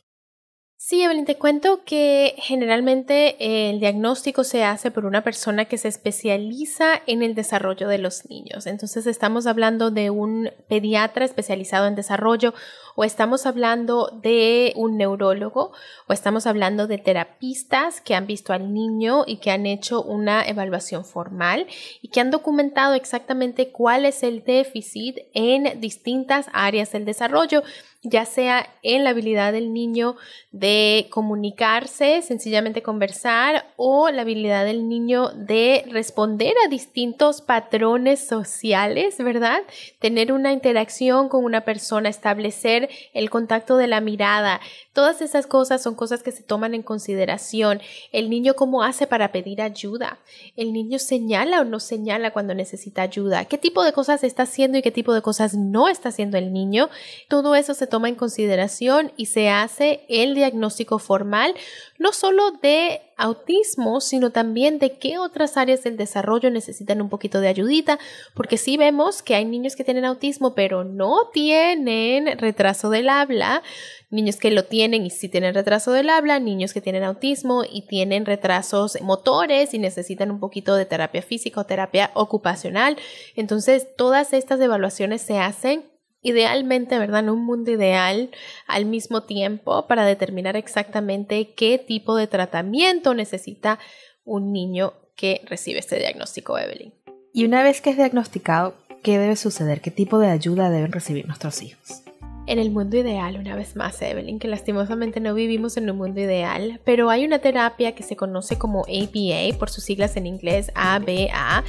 Sí, 0.78 1.02
Evelyn, 1.02 1.24
te 1.24 1.38
cuento 1.38 1.84
que 1.84 2.34
generalmente 2.36 3.70
el 3.70 3.80
diagnóstico 3.80 4.44
se 4.44 4.62
hace 4.62 4.90
por 4.90 5.06
una 5.06 5.24
persona 5.24 5.64
que 5.64 5.78
se 5.78 5.88
especializa 5.88 7.00
en 7.06 7.22
el 7.22 7.34
desarrollo 7.34 7.88
de 7.88 7.96
los 7.96 8.28
niños. 8.28 8.66
Entonces 8.66 9.06
estamos 9.06 9.46
hablando 9.46 9.90
de 9.90 10.10
un 10.10 10.50
pediatra 10.68 11.24
especializado 11.24 11.86
en 11.86 11.94
desarrollo 11.94 12.52
o 12.94 13.04
estamos 13.04 13.46
hablando 13.46 14.10
de 14.22 14.74
un 14.76 14.98
neurólogo 14.98 15.72
o 16.08 16.12
estamos 16.12 16.46
hablando 16.46 16.86
de 16.86 16.98
terapistas 16.98 18.02
que 18.02 18.14
han 18.14 18.26
visto 18.26 18.52
al 18.52 18.74
niño 18.74 19.24
y 19.26 19.38
que 19.38 19.50
han 19.50 19.64
hecho 19.64 20.02
una 20.02 20.46
evaluación 20.46 21.06
formal 21.06 21.66
y 22.02 22.08
que 22.08 22.20
han 22.20 22.30
documentado 22.30 22.92
exactamente 22.92 23.70
cuál 23.70 24.04
es 24.04 24.22
el 24.22 24.44
déficit 24.44 25.20
en 25.32 25.80
distintas 25.80 26.48
áreas 26.52 26.92
del 26.92 27.06
desarrollo 27.06 27.62
ya 28.08 28.24
sea 28.24 28.68
en 28.82 29.04
la 29.04 29.10
habilidad 29.10 29.52
del 29.52 29.72
niño 29.72 30.16
de 30.52 31.08
comunicarse, 31.10 32.22
sencillamente 32.22 32.82
conversar, 32.82 33.66
o 33.76 34.10
la 34.10 34.22
habilidad 34.22 34.64
del 34.64 34.88
niño 34.88 35.28
de 35.30 35.84
responder 35.90 36.54
a 36.64 36.68
distintos 36.68 37.42
patrones 37.42 38.26
sociales, 38.26 39.18
¿verdad? 39.18 39.62
Tener 39.98 40.32
una 40.32 40.52
interacción 40.52 41.28
con 41.28 41.44
una 41.44 41.62
persona, 41.62 42.08
establecer 42.08 42.88
el 43.12 43.28
contacto 43.28 43.76
de 43.76 43.88
la 43.88 44.00
mirada, 44.00 44.60
todas 44.92 45.20
esas 45.20 45.46
cosas 45.46 45.82
son 45.82 45.94
cosas 45.94 46.22
que 46.22 46.32
se 46.32 46.42
toman 46.42 46.72
en 46.74 46.82
consideración. 46.82 47.80
El 48.12 48.30
niño 48.30 48.54
cómo 48.54 48.82
hace 48.82 49.06
para 49.06 49.30
pedir 49.30 49.60
ayuda. 49.60 50.18
El 50.56 50.72
niño 50.72 50.98
señala 50.98 51.60
o 51.60 51.64
no 51.64 51.80
señala 51.80 52.32
cuando 52.32 52.54
necesita 52.54 53.02
ayuda. 53.02 53.44
¿Qué 53.44 53.58
tipo 53.58 53.84
de 53.84 53.92
cosas 53.92 54.24
está 54.24 54.44
haciendo 54.44 54.78
y 54.78 54.82
qué 54.82 54.90
tipo 54.90 55.12
de 55.12 55.20
cosas 55.20 55.54
no 55.54 55.88
está 55.88 56.08
haciendo 56.08 56.38
el 56.38 56.52
niño? 56.52 56.88
Todo 57.28 57.54
eso 57.56 57.74
se 57.74 57.86
toma 57.86 57.95
en 58.04 58.14
consideración 58.16 59.12
y 59.16 59.26
se 59.26 59.48
hace 59.48 60.04
el 60.08 60.34
diagnóstico 60.34 60.98
formal 60.98 61.54
no 61.98 62.12
solo 62.12 62.50
de 62.62 63.00
autismo, 63.16 64.00
sino 64.00 64.30
también 64.30 64.78
de 64.78 64.98
qué 64.98 65.18
otras 65.18 65.56
áreas 65.56 65.82
del 65.82 65.96
desarrollo 65.96 66.50
necesitan 66.50 67.00
un 67.00 67.08
poquito 67.08 67.40
de 67.40 67.48
ayudita, 67.48 67.98
porque 68.34 68.58
sí 68.58 68.76
vemos 68.76 69.22
que 69.22 69.34
hay 69.34 69.44
niños 69.44 69.74
que 69.74 69.84
tienen 69.84 70.04
autismo, 70.04 70.54
pero 70.54 70.84
no 70.84 71.30
tienen 71.32 72.38
retraso 72.38 72.90
del 72.90 73.08
habla, 73.08 73.62
niños 74.10 74.36
que 74.36 74.50
lo 74.50 74.64
tienen 74.64 75.06
y 75.06 75.10
sí 75.10 75.28
tienen 75.28 75.54
retraso 75.54 75.92
del 75.92 76.10
habla, 76.10 76.38
niños 76.38 76.74
que 76.74 76.82
tienen 76.82 77.04
autismo 77.04 77.64
y 77.64 77.82
tienen 77.82 78.26
retrasos 78.26 79.00
motores 79.00 79.72
y 79.72 79.78
necesitan 79.78 80.30
un 80.30 80.38
poquito 80.38 80.74
de 80.74 80.84
terapia 80.84 81.22
física 81.22 81.60
o 81.60 81.66
terapia 81.66 82.10
ocupacional. 82.14 82.96
Entonces, 83.34 83.88
todas 83.96 84.34
estas 84.34 84.60
evaluaciones 84.60 85.22
se 85.22 85.38
hacen 85.38 85.84
idealmente, 86.22 86.98
¿verdad? 86.98 87.20
En 87.20 87.30
un 87.30 87.44
mundo 87.44 87.70
ideal 87.70 88.30
al 88.66 88.84
mismo 88.86 89.22
tiempo 89.22 89.86
para 89.86 90.04
determinar 90.04 90.56
exactamente 90.56 91.54
qué 91.54 91.78
tipo 91.78 92.16
de 92.16 92.26
tratamiento 92.26 93.14
necesita 93.14 93.78
un 94.24 94.52
niño 94.52 94.94
que 95.14 95.42
recibe 95.46 95.78
este 95.78 95.98
diagnóstico, 95.98 96.58
Evelyn. 96.58 96.92
Y 97.32 97.44
una 97.44 97.62
vez 97.62 97.80
que 97.80 97.90
es 97.90 97.96
diagnosticado, 97.96 98.74
¿qué 99.02 99.18
debe 99.18 99.36
suceder? 99.36 99.80
¿Qué 99.80 99.90
tipo 99.90 100.18
de 100.18 100.28
ayuda 100.28 100.70
deben 100.70 100.92
recibir 100.92 101.26
nuestros 101.26 101.62
hijos? 101.62 102.02
en 102.46 102.58
el 102.58 102.70
mundo 102.70 102.96
ideal, 102.96 103.36
una 103.38 103.56
vez 103.56 103.76
más, 103.76 104.00
Evelyn, 104.00 104.38
que 104.38 104.48
lastimosamente 104.48 105.20
no 105.20 105.34
vivimos 105.34 105.76
en 105.76 105.90
un 105.90 105.98
mundo 105.98 106.20
ideal, 106.20 106.80
pero 106.84 107.10
hay 107.10 107.24
una 107.24 107.40
terapia 107.40 107.94
que 107.94 108.02
se 108.02 108.16
conoce 108.16 108.56
como 108.56 108.82
ABA, 108.82 109.58
por 109.58 109.68
sus 109.68 109.84
siglas 109.84 110.16
en 110.16 110.26
inglés 110.26 110.70
ABA. 110.74 111.64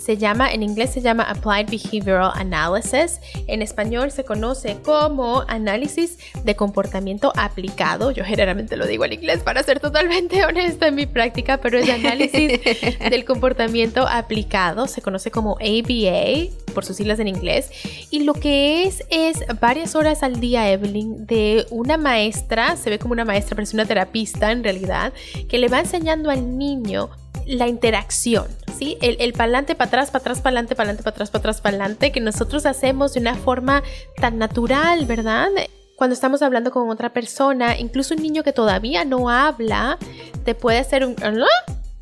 Se 0.00 0.16
llama, 0.16 0.50
en 0.50 0.62
inglés 0.62 0.94
se 0.94 1.02
llama 1.02 1.24
Applied 1.24 1.66
Behavioral 1.68 2.32
Analysis. 2.34 3.20
En 3.46 3.60
español 3.60 4.10
se 4.10 4.24
conoce 4.24 4.78
como 4.82 5.44
análisis 5.46 6.18
de 6.42 6.56
comportamiento 6.56 7.34
aplicado. 7.36 8.10
Yo 8.10 8.24
generalmente 8.24 8.78
lo 8.78 8.86
digo 8.86 9.04
en 9.04 9.12
inglés 9.12 9.42
para 9.42 9.62
ser 9.62 9.78
totalmente 9.78 10.42
honesta 10.46 10.86
en 10.86 10.94
mi 10.94 11.04
práctica, 11.04 11.58
pero 11.58 11.78
es 11.78 11.90
análisis 11.90 12.60
del 13.10 13.26
comportamiento 13.26 14.08
aplicado. 14.08 14.86
Se 14.86 15.02
conoce 15.02 15.30
como 15.30 15.58
ABA, 15.60 16.48
por 16.72 16.86
sus 16.86 16.96
siglas 16.96 17.18
en 17.20 17.28
inglés. 17.28 17.70
Y 18.10 18.24
lo 18.24 18.32
que 18.32 18.84
es 18.84 19.04
es 19.10 19.44
varias 19.60 19.94
horas 19.94 20.22
al 20.22 20.40
día, 20.40 20.70
Evelyn, 20.70 21.26
de 21.26 21.66
una 21.68 21.98
maestra, 21.98 22.76
se 22.78 22.88
ve 22.88 22.98
como 22.98 23.12
una 23.12 23.26
maestra, 23.26 23.54
pero 23.54 23.64
es 23.64 23.74
una 23.74 23.84
terapista 23.84 24.50
en 24.50 24.64
realidad, 24.64 25.12
que 25.46 25.58
le 25.58 25.68
va 25.68 25.80
enseñando 25.80 26.30
al 26.30 26.56
niño 26.56 27.10
la 27.50 27.68
interacción, 27.68 28.46
¿sí? 28.78 28.96
El, 29.00 29.16
el 29.20 29.32
pa'lante, 29.32 29.74
para 29.74 29.88
atrás, 29.88 30.10
para 30.10 30.20
atrás, 30.22 30.38
para 30.38 30.50
adelante, 30.50 30.74
para 30.74 30.88
adelante, 30.88 31.02
para 31.02 31.14
atrás, 31.14 31.30
para 31.30 31.40
atrás, 31.40 31.60
para 31.60 31.76
adelante, 31.76 32.12
que 32.12 32.20
nosotros 32.20 32.66
hacemos 32.66 33.14
de 33.14 33.20
una 33.20 33.34
forma 33.34 33.82
tan 34.16 34.38
natural, 34.38 35.06
¿verdad? 35.06 35.48
Cuando 35.96 36.14
estamos 36.14 36.42
hablando 36.42 36.70
con 36.70 36.88
otra 36.88 37.12
persona, 37.12 37.78
incluso 37.78 38.14
un 38.14 38.22
niño 38.22 38.42
que 38.42 38.52
todavía 38.52 39.04
no 39.04 39.28
habla, 39.28 39.98
te 40.44 40.54
puede 40.54 40.78
hacer 40.78 41.04
un... 41.04 41.16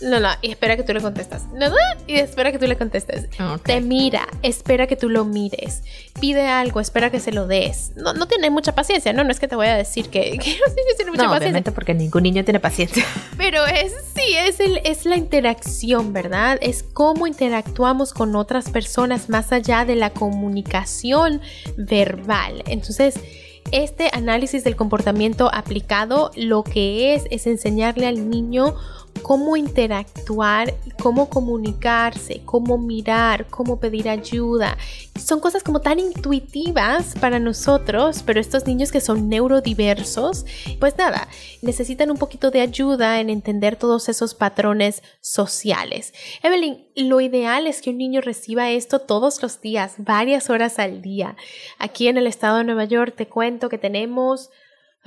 no, 0.00 0.28
y 0.42 0.50
espera 0.50 0.76
que 0.76 0.84
tú 0.84 0.92
le 0.92 1.00
contestas. 1.00 1.46
No, 1.52 1.68
no, 1.68 1.76
y 2.06 2.14
espera 2.14 2.52
que 2.52 2.58
tú 2.58 2.66
le 2.66 2.76
contestes. 2.76 3.28
Te 3.64 3.80
mira, 3.80 4.28
espera 4.42 4.86
que 4.86 4.94
tú 4.94 5.08
lo 5.08 5.24
mires. 5.24 5.82
Pide 6.20 6.46
algo, 6.46 6.78
espera 6.78 7.10
que 7.10 7.18
se 7.18 7.32
lo 7.32 7.48
des. 7.48 7.92
No, 7.96 8.12
no 8.12 8.28
tiene 8.28 8.48
mucha 8.50 8.76
paciencia, 8.76 9.12
¿no? 9.12 9.24
No 9.24 9.32
es 9.32 9.40
que 9.40 9.48
te 9.48 9.56
voy 9.56 9.66
a 9.66 9.76
decir 9.76 10.08
que, 10.08 10.20
que 10.38 10.56
no 10.66 10.94
tiene 10.96 11.10
mucha 11.10 11.24
no, 11.24 11.30
paciencia. 11.30 11.38
Obviamente 11.38 11.72
porque 11.72 11.94
ningún 11.94 12.22
niño 12.22 12.44
tiene 12.44 12.60
paciencia. 12.60 13.04
Pero 13.36 13.66
es, 13.66 13.92
sí, 14.14 14.34
es, 14.36 14.60
el, 14.60 14.80
es 14.84 15.04
la 15.04 15.16
interacción, 15.16 16.12
¿verdad? 16.12 16.58
Es 16.60 16.84
cómo 16.84 17.26
interactuamos 17.26 18.12
con 18.12 18.36
otras 18.36 18.70
personas 18.70 19.28
más 19.28 19.50
allá 19.50 19.84
de 19.84 19.96
la 19.96 20.10
comunicación 20.10 21.40
verbal. 21.76 22.62
Entonces, 22.66 23.16
este 23.72 24.10
análisis 24.12 24.64
del 24.64 24.76
comportamiento 24.76 25.50
aplicado 25.52 26.30
lo 26.36 26.62
que 26.62 27.14
es 27.14 27.24
es 27.30 27.46
enseñarle 27.46 28.06
al 28.06 28.30
niño 28.30 28.74
cómo 29.18 29.56
interactuar, 29.56 30.74
cómo 31.02 31.28
comunicarse, 31.28 32.42
cómo 32.44 32.78
mirar, 32.78 33.46
cómo 33.48 33.80
pedir 33.80 34.08
ayuda. 34.08 34.76
Son 35.18 35.40
cosas 35.40 35.62
como 35.62 35.80
tan 35.80 35.98
intuitivas 35.98 37.14
para 37.20 37.38
nosotros, 37.38 38.22
pero 38.24 38.40
estos 38.40 38.66
niños 38.66 38.92
que 38.92 39.00
son 39.00 39.28
neurodiversos, 39.28 40.46
pues 40.80 40.96
nada, 40.96 41.28
necesitan 41.62 42.10
un 42.10 42.18
poquito 42.18 42.50
de 42.50 42.60
ayuda 42.60 43.20
en 43.20 43.30
entender 43.30 43.76
todos 43.76 44.08
esos 44.08 44.34
patrones 44.34 45.02
sociales. 45.20 46.14
Evelyn, 46.42 46.86
lo 46.96 47.20
ideal 47.20 47.66
es 47.66 47.82
que 47.82 47.90
un 47.90 47.98
niño 47.98 48.20
reciba 48.20 48.70
esto 48.70 49.00
todos 49.00 49.42
los 49.42 49.60
días, 49.60 49.94
varias 49.98 50.50
horas 50.50 50.78
al 50.78 51.02
día. 51.02 51.36
Aquí 51.78 52.08
en 52.08 52.16
el 52.16 52.26
estado 52.26 52.58
de 52.58 52.64
Nueva 52.64 52.84
York 52.84 53.14
te 53.16 53.28
cuento 53.28 53.68
que 53.68 53.78
tenemos 53.78 54.50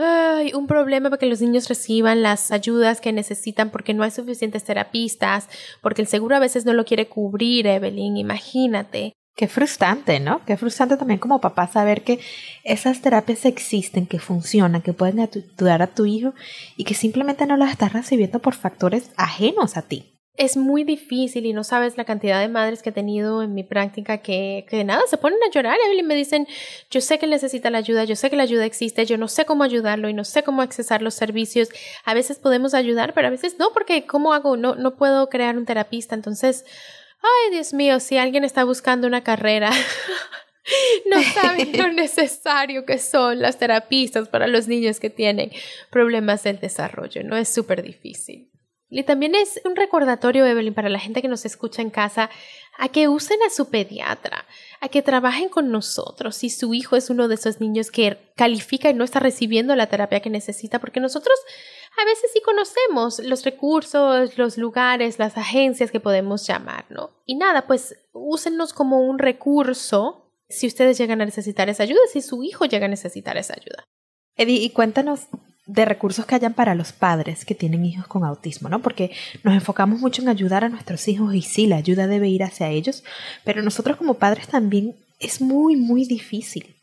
Ay, 0.03 0.53
un 0.55 0.65
problema 0.65 1.11
para 1.11 1.19
que 1.19 1.27
los 1.27 1.41
niños 1.41 1.69
reciban 1.69 2.23
las 2.23 2.51
ayudas 2.51 3.01
que 3.01 3.13
necesitan 3.13 3.69
porque 3.69 3.93
no 3.93 4.01
hay 4.01 4.09
suficientes 4.09 4.63
terapistas, 4.63 5.47
porque 5.79 6.01
el 6.01 6.07
seguro 6.07 6.35
a 6.35 6.39
veces 6.39 6.65
no 6.65 6.73
lo 6.73 6.85
quiere 6.85 7.07
cubrir, 7.07 7.67
Evelyn, 7.67 8.17
imagínate. 8.17 9.13
Qué 9.35 9.47
frustrante, 9.47 10.19
¿no? 10.19 10.43
Qué 10.45 10.57
frustrante 10.57 10.97
también 10.97 11.19
como 11.19 11.39
papá 11.39 11.67
saber 11.67 12.03
que 12.03 12.19
esas 12.63 13.01
terapias 13.01 13.45
existen, 13.45 14.07
que 14.07 14.17
funcionan, 14.17 14.81
que 14.81 14.93
pueden 14.93 15.19
ayudar 15.19 15.83
a 15.83 15.93
tu 15.93 16.07
hijo 16.07 16.33
y 16.77 16.83
que 16.83 16.95
simplemente 16.95 17.45
no 17.45 17.55
las 17.55 17.71
estás 17.71 17.93
recibiendo 17.93 18.39
por 18.39 18.55
factores 18.55 19.11
ajenos 19.17 19.77
a 19.77 19.83
ti 19.83 20.10
es 20.37 20.57
muy 20.57 20.83
difícil 20.83 21.45
y 21.45 21.53
no 21.53 21.63
sabes 21.63 21.97
la 21.97 22.05
cantidad 22.05 22.39
de 22.39 22.47
madres 22.47 22.81
que 22.81 22.89
he 22.89 22.93
tenido 22.93 23.43
en 23.43 23.53
mi 23.53 23.63
práctica 23.63 24.19
que, 24.19 24.65
que 24.69 24.83
nada, 24.83 25.01
se 25.07 25.17
ponen 25.17 25.39
a 25.47 25.51
llorar 25.51 25.77
y 25.93 26.03
me 26.03 26.15
dicen, 26.15 26.47
yo 26.89 27.01
sé 27.01 27.19
que 27.19 27.27
necesita 27.27 27.69
la 27.69 27.79
ayuda, 27.79 28.05
yo 28.05 28.15
sé 28.15 28.29
que 28.29 28.35
la 28.35 28.43
ayuda 28.43 28.65
existe, 28.65 29.05
yo 29.05 29.17
no 29.17 29.27
sé 29.27 29.45
cómo 29.45 29.63
ayudarlo 29.63 30.09
y 30.09 30.13
no 30.13 30.23
sé 30.23 30.43
cómo 30.43 30.61
accesar 30.61 31.01
los 31.01 31.13
servicios. 31.13 31.69
A 32.05 32.13
veces 32.13 32.39
podemos 32.39 32.73
ayudar, 32.73 33.13
pero 33.13 33.27
a 33.27 33.31
veces 33.31 33.57
no, 33.59 33.71
porque 33.73 34.05
¿cómo 34.05 34.33
hago? 34.33 34.57
No, 34.57 34.75
no 34.75 34.95
puedo 34.95 35.29
crear 35.29 35.57
un 35.57 35.65
terapista. 35.65 36.15
Entonces, 36.15 36.65
Ay, 37.21 37.51
Dios 37.51 37.73
mío, 37.73 37.99
si 37.99 38.17
alguien 38.17 38.43
está 38.43 38.63
buscando 38.63 39.05
una 39.05 39.23
carrera, 39.23 39.69
no 41.09 41.21
saben 41.21 41.77
lo 41.77 41.87
necesario 41.93 42.83
que 42.85 42.97
son 42.97 43.41
las 43.41 43.57
terapistas 43.57 44.27
para 44.27 44.47
los 44.47 44.67
niños 44.67 44.99
que 44.99 45.11
tienen 45.11 45.51
problemas 45.91 46.43
del 46.43 46.59
desarrollo, 46.59 47.23
¿no? 47.23 47.37
Es 47.37 47.49
súper 47.49 47.83
difícil. 47.83 48.50
Y 48.93 49.03
también 49.03 49.35
es 49.35 49.61
un 49.63 49.77
recordatorio, 49.77 50.45
Evelyn, 50.45 50.73
para 50.73 50.89
la 50.89 50.99
gente 50.99 51.21
que 51.21 51.29
nos 51.29 51.45
escucha 51.45 51.81
en 51.81 51.89
casa, 51.89 52.29
a 52.77 52.89
que 52.89 53.07
usen 53.07 53.39
a 53.47 53.49
su 53.49 53.69
pediatra, 53.69 54.45
a 54.81 54.89
que 54.89 55.01
trabajen 55.01 55.47
con 55.47 55.71
nosotros 55.71 56.35
si 56.35 56.49
su 56.49 56.73
hijo 56.73 56.97
es 56.97 57.09
uno 57.09 57.29
de 57.29 57.35
esos 57.35 57.61
niños 57.61 57.89
que 57.89 58.17
califica 58.35 58.89
y 58.89 58.93
no 58.93 59.05
está 59.05 59.21
recibiendo 59.21 59.77
la 59.77 59.87
terapia 59.87 60.19
que 60.19 60.29
necesita, 60.29 60.79
porque 60.79 60.99
nosotros 60.99 61.37
a 62.01 62.05
veces 62.05 62.31
sí 62.33 62.41
conocemos 62.41 63.19
los 63.19 63.45
recursos, 63.45 64.37
los 64.37 64.57
lugares, 64.57 65.19
las 65.19 65.37
agencias 65.37 65.89
que 65.89 66.01
podemos 66.01 66.45
llamar, 66.45 66.85
¿no? 66.89 67.11
Y 67.25 67.35
nada, 67.35 67.67
pues 67.67 67.95
úsenos 68.11 68.73
como 68.73 68.99
un 68.99 69.19
recurso 69.19 70.33
si 70.49 70.67
ustedes 70.67 70.97
llegan 70.97 71.21
a 71.21 71.25
necesitar 71.25 71.69
esa 71.69 71.83
ayuda, 71.83 72.01
si 72.11 72.21
su 72.21 72.43
hijo 72.43 72.65
llega 72.65 72.87
a 72.87 72.89
necesitar 72.89 73.37
esa 73.37 73.53
ayuda. 73.53 73.85
Eddie, 74.35 74.63
y 74.63 74.69
cuéntanos 74.71 75.27
de 75.71 75.85
recursos 75.85 76.25
que 76.25 76.35
hayan 76.35 76.53
para 76.53 76.75
los 76.75 76.91
padres 76.91 77.45
que 77.45 77.55
tienen 77.55 77.85
hijos 77.85 78.05
con 78.05 78.25
autismo, 78.25 78.67
¿no? 78.67 78.81
Porque 78.81 79.11
nos 79.43 79.53
enfocamos 79.53 80.01
mucho 80.01 80.21
en 80.21 80.27
ayudar 80.27 80.65
a 80.65 80.69
nuestros 80.69 81.07
hijos 81.07 81.33
y 81.33 81.41
sí, 81.41 81.65
la 81.65 81.77
ayuda 81.77 82.07
debe 82.07 82.27
ir 82.27 82.43
hacia 82.43 82.69
ellos, 82.69 83.05
pero 83.45 83.61
nosotros 83.61 83.95
como 83.95 84.15
padres 84.15 84.49
también 84.49 84.97
es 85.19 85.39
muy, 85.39 85.77
muy 85.77 86.03
difícil. 86.05 86.75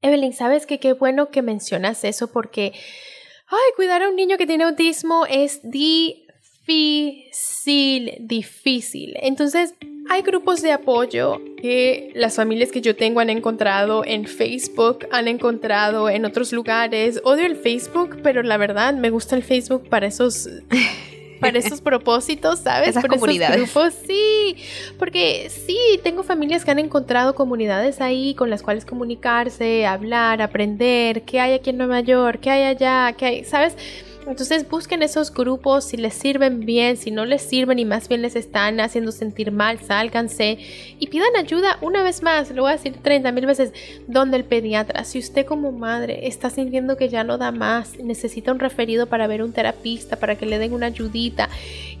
Evelyn, 0.00 0.32
¿sabes 0.32 0.64
qué? 0.64 0.80
Qué 0.80 0.94
bueno 0.94 1.30
que 1.30 1.42
mencionas 1.42 2.04
eso 2.04 2.32
porque, 2.32 2.72
ay, 3.48 3.72
cuidar 3.76 4.02
a 4.02 4.08
un 4.08 4.16
niño 4.16 4.38
que 4.38 4.46
tiene 4.46 4.64
autismo 4.64 5.26
es 5.26 5.60
difícil, 6.66 8.16
difícil. 8.20 9.14
Entonces, 9.20 9.74
hay 10.08 10.22
grupos 10.22 10.60
de 10.62 10.72
apoyo 10.72 11.40
que 11.56 12.10
las 12.14 12.36
familias 12.36 12.70
que 12.70 12.80
yo 12.80 12.94
tengo 12.94 13.20
han 13.20 13.30
encontrado 13.30 14.04
en 14.04 14.26
Facebook, 14.26 15.06
han 15.10 15.28
encontrado 15.28 16.08
en 16.10 16.24
otros 16.24 16.52
lugares. 16.52 17.20
Odio 17.24 17.46
el 17.46 17.56
Facebook, 17.56 18.18
pero 18.22 18.42
la 18.42 18.56
verdad 18.56 18.94
me 18.94 19.10
gusta 19.10 19.36
el 19.36 19.42
Facebook 19.42 19.88
para 19.88 20.06
esos 20.06 20.48
para 21.40 21.58
esos 21.58 21.80
propósitos, 21.80 22.60
¿sabes? 22.60 22.90
Esas 22.90 23.04
comunidades. 23.04 23.56
grupos, 23.56 23.94
sí, 24.06 24.56
porque 24.98 25.50
sí, 25.50 25.78
tengo 26.02 26.22
familias 26.22 26.64
que 26.64 26.70
han 26.70 26.78
encontrado 26.78 27.34
comunidades 27.34 28.00
ahí 28.00 28.34
con 28.34 28.50
las 28.50 28.62
cuales 28.62 28.84
comunicarse, 28.84 29.86
hablar, 29.86 30.40
aprender, 30.40 31.22
qué 31.22 31.40
hay 31.40 31.52
aquí 31.52 31.70
en 31.70 31.78
Nueva 31.78 32.00
York, 32.00 32.40
qué 32.40 32.50
hay 32.50 32.62
allá, 32.62 33.14
qué 33.16 33.26
hay, 33.26 33.44
¿sabes? 33.44 33.76
Entonces 34.26 34.68
busquen 34.68 35.02
esos 35.02 35.32
grupos 35.32 35.84
si 35.84 35.98
les 35.98 36.14
sirven 36.14 36.60
bien, 36.60 36.96
si 36.96 37.10
no 37.10 37.26
les 37.26 37.42
sirven 37.42 37.78
y 37.78 37.84
más 37.84 38.08
bien 38.08 38.22
les 38.22 38.36
están 38.36 38.80
haciendo 38.80 39.12
sentir 39.12 39.52
mal, 39.52 39.78
sálganse 39.80 40.58
y 40.98 41.06
pidan 41.08 41.36
ayuda 41.36 41.78
una 41.82 42.02
vez 42.02 42.22
más, 42.22 42.50
lo 42.50 42.62
voy 42.62 42.72
a 42.72 42.76
decir 42.76 42.96
30 43.02 43.32
mil 43.32 43.44
veces, 43.44 43.72
donde 44.06 44.38
el 44.38 44.44
pediatra, 44.44 45.04
si 45.04 45.18
usted 45.18 45.44
como 45.44 45.72
madre 45.72 46.26
está 46.26 46.48
sintiendo 46.48 46.96
que 46.96 47.10
ya 47.10 47.22
no 47.22 47.36
da 47.36 47.52
más, 47.52 47.98
necesita 47.98 48.50
un 48.50 48.60
referido 48.60 49.06
para 49.06 49.26
ver 49.26 49.42
un 49.42 49.52
terapista, 49.52 50.16
para 50.16 50.36
que 50.36 50.46
le 50.46 50.58
den 50.58 50.72
una 50.72 50.86
ayudita, 50.86 51.50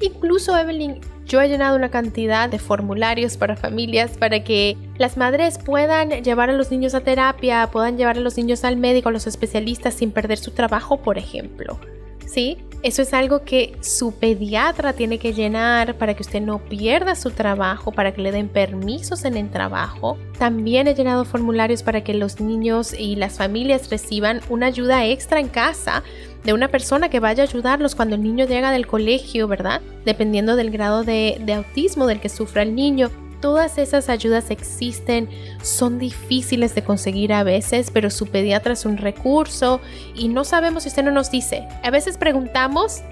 incluso 0.00 0.56
Evelyn, 0.56 1.00
yo 1.26 1.40
he 1.40 1.48
llenado 1.48 1.76
una 1.76 1.90
cantidad 1.90 2.48
de 2.48 2.58
formularios 2.58 3.36
para 3.36 3.56
familias 3.56 4.16
para 4.16 4.44
que 4.44 4.76
las 4.98 5.16
madres 5.16 5.58
puedan 5.58 6.10
llevar 6.22 6.50
a 6.50 6.54
los 6.54 6.70
niños 6.70 6.94
a 6.94 7.00
terapia, 7.00 7.68
puedan 7.70 7.98
llevar 7.98 8.16
a 8.16 8.20
los 8.20 8.36
niños 8.36 8.64
al 8.64 8.76
médico, 8.76 9.10
a 9.10 9.12
los 9.12 9.26
especialistas 9.26 9.94
sin 9.94 10.10
perder 10.10 10.38
su 10.38 10.52
trabajo, 10.52 10.98
por 10.98 11.18
ejemplo. 11.18 11.78
¿Sí? 12.26 12.58
Eso 12.84 13.00
es 13.00 13.14
algo 13.14 13.44
que 13.44 13.78
su 13.80 14.12
pediatra 14.12 14.92
tiene 14.92 15.18
que 15.18 15.32
llenar 15.32 15.96
para 15.96 16.12
que 16.12 16.22
usted 16.22 16.42
no 16.42 16.58
pierda 16.58 17.14
su 17.14 17.30
trabajo, 17.30 17.92
para 17.92 18.12
que 18.12 18.20
le 18.20 18.30
den 18.30 18.50
permisos 18.50 19.24
en 19.24 19.38
el 19.38 19.48
trabajo. 19.48 20.18
También 20.38 20.86
he 20.86 20.94
llenado 20.94 21.24
formularios 21.24 21.82
para 21.82 22.04
que 22.04 22.12
los 22.12 22.40
niños 22.40 22.92
y 22.92 23.16
las 23.16 23.38
familias 23.38 23.88
reciban 23.88 24.42
una 24.50 24.66
ayuda 24.66 25.06
extra 25.06 25.40
en 25.40 25.48
casa 25.48 26.02
de 26.44 26.52
una 26.52 26.68
persona 26.68 27.08
que 27.08 27.20
vaya 27.20 27.44
a 27.44 27.46
ayudarlos 27.46 27.94
cuando 27.94 28.16
el 28.16 28.22
niño 28.22 28.44
llega 28.44 28.70
del 28.70 28.86
colegio, 28.86 29.48
¿verdad? 29.48 29.80
Dependiendo 30.04 30.54
del 30.54 30.70
grado 30.70 31.04
de, 31.04 31.40
de 31.40 31.54
autismo 31.54 32.06
del 32.06 32.20
que 32.20 32.28
sufra 32.28 32.64
el 32.64 32.74
niño 32.74 33.10
todas 33.44 33.76
esas 33.76 34.08
ayudas 34.08 34.50
existen, 34.50 35.28
son 35.60 35.98
difíciles 35.98 36.74
de 36.74 36.82
conseguir 36.82 37.30
a 37.34 37.42
veces, 37.42 37.90
pero 37.92 38.08
su 38.08 38.28
pediatra 38.28 38.72
es 38.72 38.86
un 38.86 38.96
recurso 38.96 39.82
y 40.14 40.28
no 40.28 40.44
sabemos 40.44 40.84
si 40.84 40.88
usted 40.88 41.04
no 41.04 41.10
nos 41.10 41.30
dice. 41.30 41.68
A 41.82 41.90
veces 41.90 42.16
preguntamos, 42.16 43.02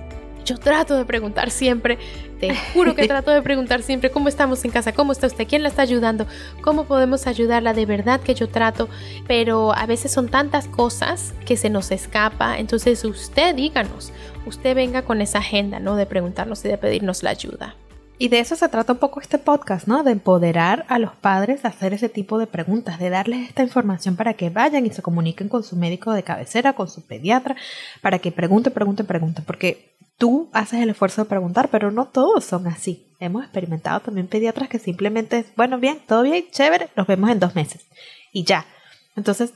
yo 0.47 0.57
trato 0.57 0.97
de 0.97 1.05
preguntar 1.05 1.51
siempre, 1.51 1.99
te 2.41 2.57
juro 2.73 2.95
que 2.95 3.07
trato 3.09 3.31
de 3.31 3.43
preguntar 3.43 3.83
siempre 3.83 4.11
cómo 4.11 4.29
estamos 4.29 4.65
en 4.65 4.71
casa, 4.71 4.95
cómo 4.95 5.13
está 5.13 5.27
usted, 5.27 5.47
quién 5.47 5.63
la 5.63 5.69
está 5.69 5.83
ayudando, 5.83 6.27
cómo 6.63 6.87
podemos 6.87 7.27
ayudarla, 7.27 7.75
de 7.75 7.85
verdad 7.85 8.19
que 8.19 8.35
yo 8.35 8.49
trato, 8.49 8.89
pero 9.29 9.75
a 9.75 9.85
veces 9.85 10.13
son 10.13 10.31
tantas 10.31 10.67
cosas 10.67 11.35
que 11.45 11.59
se 11.59 11.69
nos 11.69 11.91
escapa, 11.91 12.59
entonces 12.59 13.05
usted 13.05 13.55
díganos, 13.55 14.15
usted 14.47 14.75
venga 14.75 15.03
con 15.03 15.21
esa 15.21 15.41
agenda, 15.41 15.79
¿no? 15.79 15.95
De 15.95 16.07
preguntarnos 16.07 16.65
y 16.65 16.69
de 16.69 16.79
pedirnos 16.79 17.23
la 17.23 17.29
ayuda. 17.29 17.77
Y 18.23 18.29
de 18.29 18.39
eso 18.39 18.55
se 18.55 18.69
trata 18.69 18.93
un 18.93 19.01
poco 19.01 19.21
este 19.21 19.37
podcast, 19.37 19.89
¿no? 19.89 20.05
De 20.05 20.13
empoderar 20.13 20.87
a 20.89 21.01
los 21.01 21.13
padres 21.13 21.65
a 21.65 21.69
hacer 21.71 21.93
ese 21.93 22.09
tipo 22.09 22.39
de 22.39 22.47
preguntas, 22.47 23.01
de 23.01 23.11
darles 23.11 23.49
esta 23.49 23.65
información 23.65 24.15
para 24.15 24.35
que 24.35 24.49
vayan 24.49 24.87
y 24.87 24.91
se 24.91 25.03
comuniquen 25.03 25.49
con 25.49 25.65
su 25.65 25.75
médico 25.75 26.13
de 26.13 26.23
cabecera, 26.23 26.75
con 26.75 26.89
su 26.89 27.03
pediatra, 27.05 27.57
para 28.01 28.21
que 28.21 28.31
pregunten, 28.31 28.73
pregunten, 28.73 29.07
pregunten, 29.07 29.45
porque 29.45 29.97
tú 30.19 30.49
haces 30.53 30.81
el 30.81 30.91
esfuerzo 30.91 31.25
de 31.25 31.31
preguntar, 31.31 31.69
pero 31.69 31.91
no 31.91 32.07
todos 32.07 32.45
son 32.45 32.69
así. 32.69 33.09
Hemos 33.19 33.43
experimentado 33.43 33.99
también 33.99 34.29
pediatras 34.29 34.69
que 34.69 34.79
simplemente 34.79 35.39
es, 35.39 35.47
bueno, 35.57 35.81
bien, 35.81 35.99
todo 36.07 36.23
bien, 36.23 36.45
chévere, 36.53 36.91
nos 36.95 37.09
vemos 37.09 37.29
en 37.29 37.41
dos 37.41 37.57
meses 37.57 37.85
y 38.33 38.45
ya. 38.45 38.67
Entonces, 39.17 39.53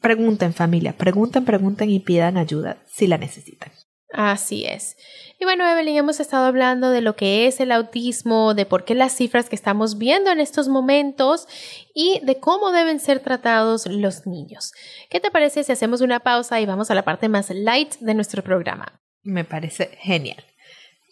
pregunten 0.00 0.54
familia, 0.54 0.92
pregunten, 0.92 1.44
pregunten 1.44 1.88
y 1.88 2.00
pidan 2.00 2.36
ayuda 2.36 2.78
si 2.88 3.06
la 3.06 3.16
necesitan. 3.16 3.70
Así 4.10 4.64
es. 4.64 4.96
Y 5.38 5.44
bueno, 5.44 5.68
Evelyn, 5.68 5.96
hemos 5.96 6.18
estado 6.18 6.46
hablando 6.46 6.90
de 6.90 7.00
lo 7.00 7.14
que 7.14 7.46
es 7.46 7.60
el 7.60 7.70
autismo, 7.72 8.54
de 8.54 8.64
por 8.64 8.84
qué 8.84 8.94
las 8.94 9.14
cifras 9.14 9.48
que 9.48 9.54
estamos 9.54 9.98
viendo 9.98 10.30
en 10.30 10.40
estos 10.40 10.68
momentos 10.68 11.46
y 11.94 12.20
de 12.24 12.40
cómo 12.40 12.72
deben 12.72 13.00
ser 13.00 13.20
tratados 13.20 13.86
los 13.86 14.26
niños. 14.26 14.72
¿Qué 15.10 15.20
te 15.20 15.30
parece 15.30 15.62
si 15.62 15.72
hacemos 15.72 16.00
una 16.00 16.20
pausa 16.20 16.60
y 16.60 16.66
vamos 16.66 16.90
a 16.90 16.94
la 16.94 17.04
parte 17.04 17.28
más 17.28 17.50
light 17.50 17.96
de 18.00 18.14
nuestro 18.14 18.42
programa? 18.42 19.00
Me 19.22 19.44
parece 19.44 19.90
genial. 20.00 20.42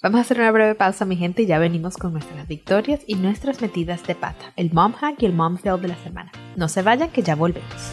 Vamos 0.02 0.18
a 0.18 0.20
hacer 0.22 0.38
una 0.38 0.50
breve 0.50 0.74
pausa, 0.74 1.04
mi 1.04 1.16
gente, 1.16 1.42
y 1.42 1.46
ya 1.46 1.58
venimos 1.58 1.96
con 1.96 2.12
nuestras 2.12 2.46
victorias 2.48 3.00
y 3.06 3.14
nuestras 3.14 3.60
metidas 3.60 4.06
de 4.06 4.14
pata, 4.14 4.52
el 4.56 4.72
mom 4.72 4.92
hack 4.92 5.22
y 5.22 5.26
el 5.26 5.32
mom 5.32 5.58
fail 5.58 5.80
de 5.80 5.88
la 5.88 5.96
semana. 5.96 6.32
No 6.54 6.68
se 6.68 6.82
vayan, 6.82 7.10
que 7.10 7.22
ya 7.22 7.34
volvemos. 7.34 7.92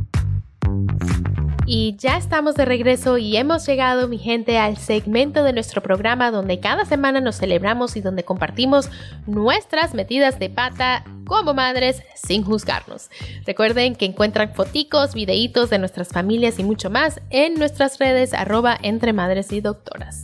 Y 1.73 1.95
ya 1.95 2.17
estamos 2.17 2.55
de 2.55 2.65
regreso 2.65 3.17
y 3.17 3.37
hemos 3.37 3.65
llegado, 3.65 4.09
mi 4.09 4.17
gente, 4.17 4.57
al 4.57 4.75
segmento 4.75 5.41
de 5.41 5.53
nuestro 5.53 5.81
programa 5.81 6.29
donde 6.29 6.59
cada 6.59 6.83
semana 6.83 7.21
nos 7.21 7.37
celebramos 7.37 7.95
y 7.95 8.01
donde 8.01 8.25
compartimos 8.25 8.89
nuestras 9.25 9.93
metidas 9.93 10.37
de 10.37 10.49
pata 10.49 11.05
como 11.25 11.53
madres 11.53 12.03
sin 12.13 12.43
juzgarnos. 12.43 13.09
Recuerden 13.45 13.95
que 13.95 14.03
encuentran 14.03 14.53
foticos, 14.53 15.13
videitos 15.13 15.69
de 15.69 15.79
nuestras 15.79 16.09
familias 16.09 16.59
y 16.59 16.65
mucho 16.65 16.89
más 16.89 17.21
en 17.29 17.53
nuestras 17.53 17.99
redes 17.99 18.33
arroba 18.33 18.77
entre 18.81 19.13
madres 19.13 19.53
y 19.53 19.61
doctoras. 19.61 20.23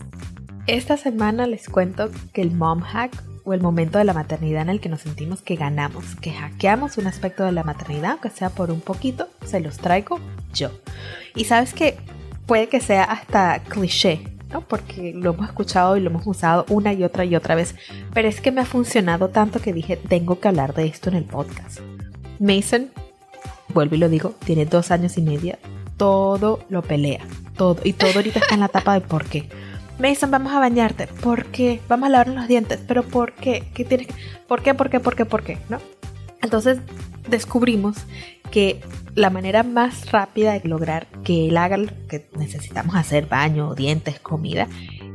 Esta 0.66 0.98
semana 0.98 1.48
les 1.48 1.70
cuento 1.70 2.10
que 2.34 2.42
el 2.42 2.52
mom 2.52 2.82
hack 2.82 3.24
o 3.46 3.54
el 3.54 3.62
momento 3.62 3.98
de 3.98 4.04
la 4.04 4.12
maternidad 4.12 4.64
en 4.64 4.70
el 4.70 4.82
que 4.82 4.90
nos 4.90 5.00
sentimos 5.00 5.42
que 5.42 5.56
ganamos, 5.56 6.18
que 6.18 6.34
hackeamos 6.34 6.98
un 6.98 7.08
aspecto 7.08 7.46
de 7.46 7.54
la 7.54 7.64
maternidad, 7.64 8.12
aunque 8.12 8.30
sea 8.30 8.50
por 8.50 8.70
un 8.70 8.82
poquito, 8.82 9.30
se 9.46 9.62
los 9.62 9.78
traigo 9.78 10.20
yo. 10.54 10.70
Y 11.38 11.46
sabes 11.46 11.74
que 11.74 11.98
puede 12.46 12.68
que 12.68 12.82
sea 12.82 13.04
hasta 13.04 13.60
cliché, 13.60 14.22
¿no? 14.52 14.62
Porque 14.62 15.14
lo 15.16 15.34
hemos 15.34 15.48
escuchado 15.48 15.96
y 15.96 16.02
lo 16.02 16.10
hemos 16.10 16.28
usado 16.28 16.66
una 16.70 16.92
y 16.94 17.04
otra 17.04 17.24
y 17.24 17.36
otra 17.36 17.56
vez, 17.56 17.76
pero 18.14 18.28
es 18.28 18.42
que 18.42 18.52
me 18.52 18.62
ha 18.62 18.66
funcionado 18.66 19.30
tanto 19.30 19.62
que 19.62 19.72
dije, 19.72 19.96
tengo 19.96 20.40
que 20.40 20.48
hablar 20.48 20.74
de 20.74 20.88
esto 20.88 21.10
en 21.10 21.16
el 21.16 21.26
podcast. 21.26 21.80
Mason, 22.40 22.90
vuelvo 23.70 23.96
y 23.96 24.00
lo 24.00 24.10
digo, 24.10 24.36
tiene 24.44 24.66
dos 24.66 24.92
años 24.92 25.18
y 25.18 25.22
medio 25.22 25.58
todo 25.98 26.60
lo 26.70 26.82
pelea, 26.84 27.26
todo. 27.58 27.78
Y 27.84 27.94
todo 27.94 28.12
ahorita 28.16 28.40
está 28.40 28.54
en 28.54 28.62
la 28.62 28.68
etapa 28.68 28.94
de 28.94 29.02
por 29.02 29.26
qué. 29.26 29.50
Mason, 30.00 30.30
vamos 30.30 30.54
a 30.54 30.60
bañarte. 30.60 31.08
¿Por 31.08 31.46
qué? 31.46 31.82
Vamos 31.90 32.08
a 32.08 32.10
lavarnos 32.10 32.36
los 32.36 32.48
dientes. 32.48 32.80
¿Pero 32.88 33.04
por 33.04 33.34
qué? 33.34 33.68
¿Qué 33.74 33.84
tienes. 33.84 34.08
¿Por 34.48 34.62
qué? 34.62 34.76
¿Por 34.76 34.90
qué? 34.90 35.00
¿Por 35.00 35.16
qué? 35.16 35.26
¿Por 35.26 35.44
qué? 35.44 35.58
¿No? 35.70 35.80
Entonces 36.42 36.80
descubrimos 37.28 37.98
que 38.50 38.82
la 39.16 39.30
manera 39.30 39.64
más 39.64 40.12
rápida 40.12 40.54
de 40.54 40.68
lograr 40.68 41.08
que 41.24 41.48
él 41.48 41.58
haga 41.58 41.78
lo 41.78 41.88
que 42.08 42.30
necesitamos 42.38 42.96
hacer, 42.96 43.26
baño, 43.26 43.74
dientes, 43.74 44.20
comida, 44.20 44.68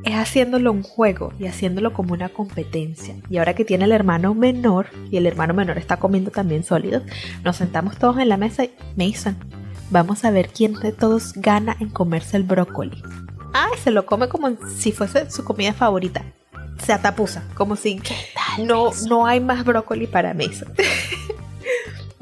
es 0.05 0.15
haciéndolo 0.15 0.73
un 0.73 0.83
juego 0.83 1.33
y 1.39 1.47
haciéndolo 1.47 1.93
como 1.93 2.13
una 2.13 2.29
competencia. 2.29 3.15
Y 3.31 3.39
ahora 3.39 3.55
que 3.55 3.65
tiene 3.65 3.85
el 3.85 3.93
hermano 3.93 4.35
menor 4.35 4.87
y 5.11 5.17
el 5.17 5.27
hermano 5.27 5.55
menor 5.55 5.79
está 5.79 5.99
comiendo 5.99 6.31
también 6.31 6.65
sólidos, 6.65 7.05
nos 7.45 7.57
sentamos 7.57 7.97
todos 7.99 8.19
en 8.19 8.29
la 8.29 8.37
mesa 8.37 8.65
y 8.65 8.73
Mason, 8.97 9.37
vamos 9.91 10.25
a 10.25 10.31
ver 10.31 10.49
quién 10.49 10.75
de 10.75 10.93
todos 10.93 11.33
gana 11.35 11.77
en 11.79 11.91
comerse 11.91 12.37
el 12.37 12.43
brócoli. 12.43 13.03
Ay, 13.53 13.79
se 13.83 13.91
lo 13.91 14.07
come 14.07 14.29
como 14.29 14.51
si 14.77 14.93
fuese 14.93 15.31
su 15.31 15.45
comida 15.45 15.73
favorita. 15.75 16.25
Se 16.85 16.93
atapusa, 16.93 17.45
como 17.55 17.77
si 17.77 18.01
no, 18.59 18.91
no 19.09 19.27
hay 19.27 19.39
más 19.39 19.65
brócoli 19.65 20.07
para 20.07 20.35
Mason. 20.35 20.73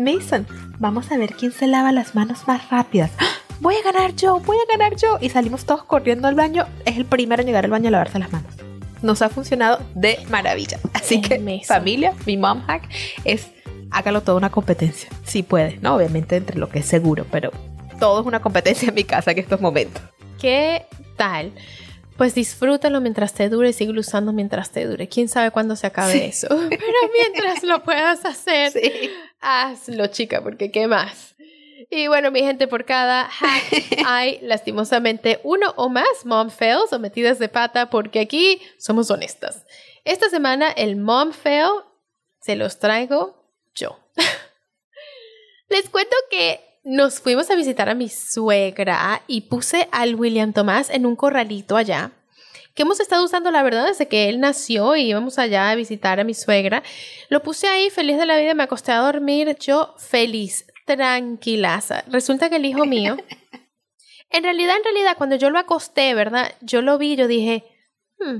Mason, 0.00 0.46
vamos 0.78 1.12
a 1.12 1.18
ver 1.18 1.34
quién 1.34 1.52
se 1.52 1.66
lava 1.66 1.92
las 1.92 2.14
manos 2.14 2.46
más 2.46 2.70
rápidas. 2.70 3.10
¡Ah! 3.18 3.26
Voy 3.60 3.74
a 3.74 3.82
ganar 3.82 4.16
yo, 4.16 4.40
voy 4.40 4.56
a 4.56 4.76
ganar 4.76 4.96
yo. 4.96 5.18
Y 5.20 5.28
salimos 5.28 5.66
todos 5.66 5.84
corriendo 5.84 6.26
al 6.28 6.34
baño. 6.34 6.66
Es 6.86 6.96
el 6.96 7.04
primero 7.04 7.42
en 7.42 7.46
llegar 7.46 7.66
al 7.66 7.70
baño 7.70 7.88
a 7.88 7.90
lavarse 7.90 8.18
las 8.18 8.32
manos. 8.32 8.54
Nos 9.02 9.20
ha 9.20 9.28
funcionado 9.28 9.80
de 9.94 10.18
maravilla. 10.30 10.78
Así 10.94 11.20
que, 11.20 11.62
familia, 11.66 12.14
mi 12.26 12.36
mom 12.38 12.62
hack 12.66 12.88
es 13.24 13.50
hágalo 13.90 14.22
toda 14.22 14.38
una 14.38 14.50
competencia. 14.50 15.10
Si 15.24 15.42
puede, 15.42 15.78
¿no? 15.82 15.96
Obviamente 15.96 16.36
entre 16.36 16.58
lo 16.58 16.68
que 16.68 16.78
es 16.78 16.86
seguro, 16.86 17.26
pero 17.30 17.50
todo 17.98 18.20
es 18.20 18.26
una 18.26 18.40
competencia 18.40 18.88
en 18.88 18.94
mi 18.94 19.04
casa 19.04 19.32
en 19.32 19.38
estos 19.38 19.60
momentos. 19.60 20.02
¿Qué 20.40 20.86
tal? 21.16 21.52
Pues 22.20 22.34
disfrútalo 22.34 23.00
mientras 23.00 23.32
te 23.32 23.48
dure 23.48 23.70
y 23.70 23.72
sigue 23.72 23.98
usando 23.98 24.34
mientras 24.34 24.70
te 24.70 24.84
dure. 24.84 25.08
¿Quién 25.08 25.26
sabe 25.26 25.50
cuándo 25.50 25.74
se 25.74 25.86
acabe 25.86 26.26
eso? 26.26 26.48
Pero 26.68 26.82
mientras 27.14 27.62
lo 27.62 27.82
puedas 27.82 28.26
hacer, 28.26 28.74
hazlo, 29.40 30.06
chica, 30.08 30.42
porque 30.42 30.70
¿qué 30.70 30.86
más? 30.86 31.34
Y 31.88 32.08
bueno, 32.08 32.30
mi 32.30 32.40
gente, 32.40 32.68
por 32.68 32.84
cada 32.84 33.24
hack 33.24 34.02
hay 34.06 34.38
lastimosamente 34.42 35.40
uno 35.44 35.72
o 35.76 35.88
más 35.88 36.26
mom 36.26 36.50
fails 36.50 36.92
o 36.92 36.98
metidas 36.98 37.38
de 37.38 37.48
pata, 37.48 37.88
porque 37.88 38.20
aquí 38.20 38.60
somos 38.76 39.10
honestas. 39.10 39.64
Esta 40.04 40.28
semana 40.28 40.70
el 40.72 40.96
mom 40.96 41.32
fail 41.32 41.70
se 42.38 42.54
los 42.54 42.78
traigo 42.78 43.50
yo. 43.74 43.98
Les 45.70 45.88
cuento 45.88 46.14
que 46.30 46.69
nos 46.82 47.20
fuimos 47.20 47.50
a 47.50 47.56
visitar 47.56 47.88
a 47.88 47.94
mi 47.94 48.08
suegra 48.08 49.22
y 49.26 49.42
puse 49.42 49.88
al 49.92 50.14
William 50.14 50.52
Tomás 50.52 50.90
en 50.90 51.06
un 51.06 51.16
corralito 51.16 51.76
allá 51.76 52.12
que 52.74 52.82
hemos 52.82 53.00
estado 53.00 53.24
usando, 53.24 53.50
la 53.50 53.62
verdad, 53.62 53.86
desde 53.86 54.08
que 54.08 54.28
él 54.28 54.40
nació 54.40 54.96
y 54.96 55.08
íbamos 55.08 55.38
allá 55.38 55.70
a 55.70 55.74
visitar 55.74 56.20
a 56.20 56.24
mi 56.24 56.34
suegra. 56.34 56.82
Lo 57.28 57.42
puse 57.42 57.66
ahí, 57.66 57.90
feliz 57.90 58.16
de 58.16 58.26
la 58.26 58.38
vida, 58.38 58.54
me 58.54 58.62
acosté 58.62 58.92
a 58.92 58.98
dormir, 58.98 59.56
yo 59.58 59.94
feliz, 59.98 60.66
tranquilaza. 60.86 62.04
Resulta 62.06 62.48
que 62.48 62.56
el 62.56 62.64
hijo 62.64 62.86
mío, 62.86 63.16
en 64.30 64.44
realidad, 64.44 64.76
en 64.76 64.84
realidad, 64.84 65.16
cuando 65.18 65.36
yo 65.36 65.50
lo 65.50 65.58
acosté, 65.58 66.14
¿verdad? 66.14 66.54
Yo 66.60 66.80
lo 66.80 66.96
vi, 66.96 67.16
yo 67.16 67.26
dije, 67.26 67.64
hmm, 68.18 68.38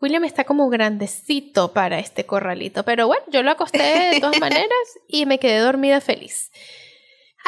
William 0.00 0.24
está 0.24 0.44
como 0.44 0.68
grandecito 0.68 1.72
para 1.72 1.98
este 1.98 2.26
corralito, 2.26 2.84
pero 2.84 3.06
bueno, 3.06 3.24
yo 3.28 3.42
lo 3.42 3.50
acosté 3.50 4.10
de 4.12 4.20
todas 4.20 4.38
maneras 4.40 4.98
y 5.08 5.24
me 5.24 5.38
quedé 5.38 5.58
dormida 5.58 6.00
feliz. 6.00 6.52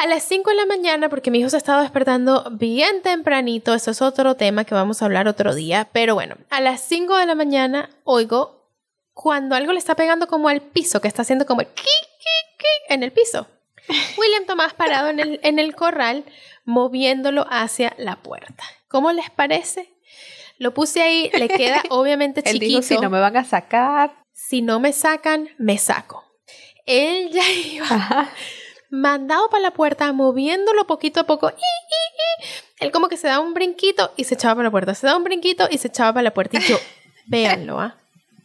A 0.01 0.07
las 0.07 0.23
5 0.23 0.49
de 0.51 0.55
la 0.55 0.65
mañana, 0.65 1.09
porque 1.09 1.29
mi 1.29 1.39
hijo 1.39 1.49
se 1.49 1.57
estaba 1.57 1.81
despertando 1.81 2.47
bien 2.51 3.01
tempranito, 3.01 3.73
eso 3.73 3.91
es 3.91 4.01
otro 4.01 4.35
tema 4.35 4.63
que 4.63 4.73
vamos 4.73 5.01
a 5.01 5.05
hablar 5.05 5.27
otro 5.27 5.53
día, 5.53 5.89
pero 5.91 6.15
bueno, 6.15 6.37
a 6.49 6.61
las 6.61 6.79
5 6.85 7.17
de 7.17 7.25
la 7.25 7.35
mañana 7.35 7.89
oigo 8.05 8.65
cuando 9.13 9.55
algo 9.55 9.73
le 9.73 9.79
está 9.79 9.95
pegando 9.95 10.27
como 10.27 10.47
al 10.47 10.61
piso, 10.61 11.01
que 11.01 11.09
está 11.09 11.23
haciendo 11.23 11.45
como 11.45 11.59
el 11.59 11.67
ki, 11.67 11.83
ki, 11.83 12.57
ki 12.59 12.93
en 12.93 13.03
el 13.03 13.11
piso. 13.11 13.47
William 14.17 14.45
Tomás 14.47 14.73
parado 14.73 15.09
en 15.09 15.19
el, 15.19 15.39
en 15.43 15.59
el 15.59 15.75
corral, 15.75 16.23
moviéndolo 16.63 17.45
hacia 17.49 17.93
la 17.97 18.15
puerta. 18.15 18.63
¿Cómo 18.87 19.11
les 19.11 19.29
parece? 19.29 19.93
Lo 20.59 20.73
puse 20.73 21.01
ahí, 21.01 21.29
le 21.33 21.49
queda 21.49 21.83
obviamente 21.89 22.41
chiquito. 22.41 22.63
Él 22.63 22.69
dijo, 22.69 22.81
si 22.83 22.97
no 22.99 23.09
me 23.09 23.19
van 23.19 23.35
a 23.35 23.43
sacar. 23.43 24.23
Si 24.31 24.61
no 24.61 24.79
me 24.79 24.93
sacan, 24.93 25.49
me 25.57 25.77
saco. 25.77 26.23
Él 26.85 27.31
ya 27.31 27.51
iba 27.51 28.29
mandado 28.89 29.49
para 29.49 29.61
la 29.61 29.71
puerta, 29.71 30.11
moviéndolo 30.13 30.85
poquito 30.85 31.21
a 31.21 31.23
poco. 31.23 31.51
Él 32.79 32.91
como 32.91 33.07
que 33.07 33.17
se 33.17 33.27
da 33.27 33.39
un 33.39 33.53
brinquito 33.53 34.11
y 34.15 34.23
se 34.23 34.35
echaba 34.35 34.55
para 34.55 34.67
la 34.67 34.71
puerta. 34.71 34.95
Se 34.95 35.07
da 35.07 35.15
un 35.15 35.23
brinquito 35.23 35.67
y 35.69 35.77
se 35.77 35.89
echaba 35.89 36.13
para 36.13 36.23
la 36.23 36.33
puerta. 36.33 36.57
Y 36.57 36.61
yo, 36.61 36.77
véanlo, 37.27 37.79
¿ah? 37.79 37.95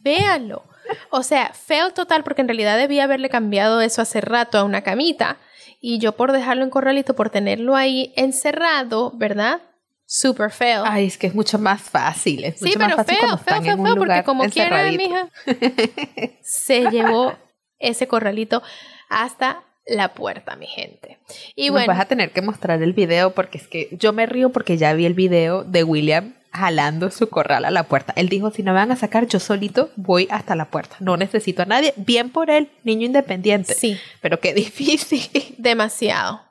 Véanlo. 0.02 0.64
O 1.10 1.22
sea, 1.22 1.52
feo 1.54 1.92
total 1.92 2.24
porque 2.24 2.42
en 2.42 2.48
realidad 2.48 2.76
debía 2.76 3.04
haberle 3.04 3.30
cambiado 3.30 3.80
eso 3.80 4.02
hace 4.02 4.20
rato 4.20 4.58
a 4.58 4.64
una 4.64 4.82
camita. 4.82 5.38
Y 5.80 5.98
yo 5.98 6.12
por 6.12 6.32
dejarlo 6.32 6.64
en 6.64 6.70
corralito, 6.70 7.14
por 7.14 7.30
tenerlo 7.30 7.76
ahí 7.76 8.12
encerrado, 8.16 9.12
¿verdad? 9.14 9.60
Super 10.06 10.50
feo. 10.50 10.82
Ay, 10.86 11.06
es 11.06 11.16
que 11.16 11.26
es 11.26 11.34
mucho 11.34 11.58
más 11.58 11.80
fácil. 11.80 12.44
Es 12.44 12.58
sí, 12.58 12.74
pero 12.76 13.02
feo, 13.04 13.38
feo, 13.38 13.38
feo, 13.38 13.76
feo, 13.76 13.96
porque 13.96 14.22
como 14.24 14.44
quiera, 14.50 14.82
mija, 14.92 15.28
se 16.42 16.90
llevó 16.90 17.34
ese 17.78 18.06
corralito 18.06 18.62
hasta 19.08 19.62
la 19.86 20.14
puerta, 20.14 20.56
mi 20.56 20.66
gente. 20.66 21.18
Y 21.54 21.70
bueno. 21.70 21.86
vas 21.86 22.00
a 22.00 22.06
tener 22.06 22.30
que 22.32 22.42
mostrar 22.42 22.82
el 22.82 22.92
video 22.92 23.34
porque 23.34 23.58
es 23.58 23.68
que 23.68 23.88
yo 23.92 24.12
me 24.12 24.26
río 24.26 24.50
porque 24.50 24.76
ya 24.76 24.92
vi 24.94 25.06
el 25.06 25.14
video 25.14 25.64
de 25.64 25.84
William 25.84 26.34
jalando 26.52 27.10
su 27.10 27.28
corral 27.28 27.64
a 27.64 27.70
la 27.70 27.84
puerta. 27.84 28.12
Él 28.16 28.28
dijo, 28.28 28.50
si 28.50 28.62
no 28.62 28.72
me 28.72 28.78
van 28.78 28.92
a 28.92 28.96
sacar, 28.96 29.26
yo 29.26 29.40
solito 29.40 29.90
voy 29.96 30.28
hasta 30.30 30.54
la 30.54 30.66
puerta. 30.66 30.96
No 31.00 31.16
necesito 31.16 31.62
a 31.62 31.66
nadie. 31.66 31.92
Bien 31.96 32.30
por 32.30 32.48
él, 32.48 32.70
niño 32.84 33.06
independiente. 33.06 33.74
Sí. 33.74 33.98
Pero 34.20 34.40
qué 34.40 34.54
difícil. 34.54 35.56
Demasiado. 35.58 36.42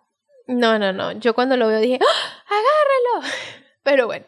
No, 0.47 0.77
no, 0.77 0.91
no. 0.91 1.13
Yo 1.13 1.33
cuando 1.33 1.55
lo 1.55 1.67
veo 1.67 1.79
dije, 1.79 1.99
¡Ah, 2.01 2.53
agárralo. 3.13 3.33
Pero 3.83 4.07
bueno, 4.07 4.25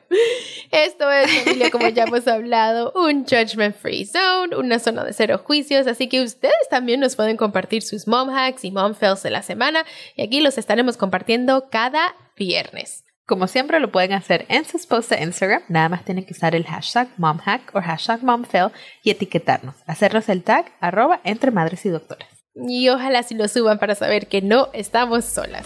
esto 0.72 1.10
es, 1.10 1.32
familia, 1.44 1.72
como 1.72 1.88
ya 1.88 2.04
hemos 2.04 2.28
hablado, 2.28 2.92
un 2.94 3.24
judgment 3.24 3.76
free 3.76 4.06
zone, 4.06 4.56
una 4.56 4.80
zona 4.80 5.06
de 5.06 5.14
cero 5.14 5.42
juicios, 5.44 5.88
así 5.88 6.10
que 6.10 6.22
ustedes 6.22 6.70
también 6.70 7.00
nos 7.00 7.16
pueden 7.16 7.38
compartir 7.38 7.82
sus 7.82 8.06
mom 8.08 8.30
hacks 8.30 8.66
y 8.66 8.72
mom 8.72 8.96
fails 8.96 9.24
de 9.24 9.30
la 9.30 9.42
semana 9.42 9.86
y 10.16 10.24
aquí 10.24 10.42
los 10.42 10.58
estaremos 10.58 10.98
compartiendo 10.98 11.70
cada 11.70 12.16
viernes. 12.36 13.06
Como 13.26 13.48
siempre 13.48 13.80
lo 13.80 13.92
pueden 13.92 14.14
hacer 14.14 14.46
en 14.50 14.66
sus 14.66 14.86
posts 14.86 15.10
de 15.10 15.24
Instagram, 15.24 15.64
nada 15.70 15.90
más 15.90 16.06
tienen 16.06 16.26
que 16.26 16.34
usar 16.34 16.54
el 16.54 16.66
hashtag 16.66 17.08
momhack 17.18 17.74
o 17.74 17.82
hashtag 17.82 18.24
momfail 18.24 18.72
y 19.04 19.10
etiquetarnos, 19.10 19.76
hacernos 19.88 20.30
el 20.30 20.44
tag 20.44 20.74
arroba 20.82 21.22
entre 21.24 21.50
madres 21.50 21.86
y 21.86 21.90
doctoras. 21.90 22.30
Y 22.56 22.90
ojalá 22.90 23.24
si 23.24 23.36
lo 23.36 23.48
suban 23.48 23.80
para 23.80 23.96
saber 23.96 24.28
que 24.28 24.42
no 24.42 24.70
estamos 24.74 25.26
solas. 25.26 25.66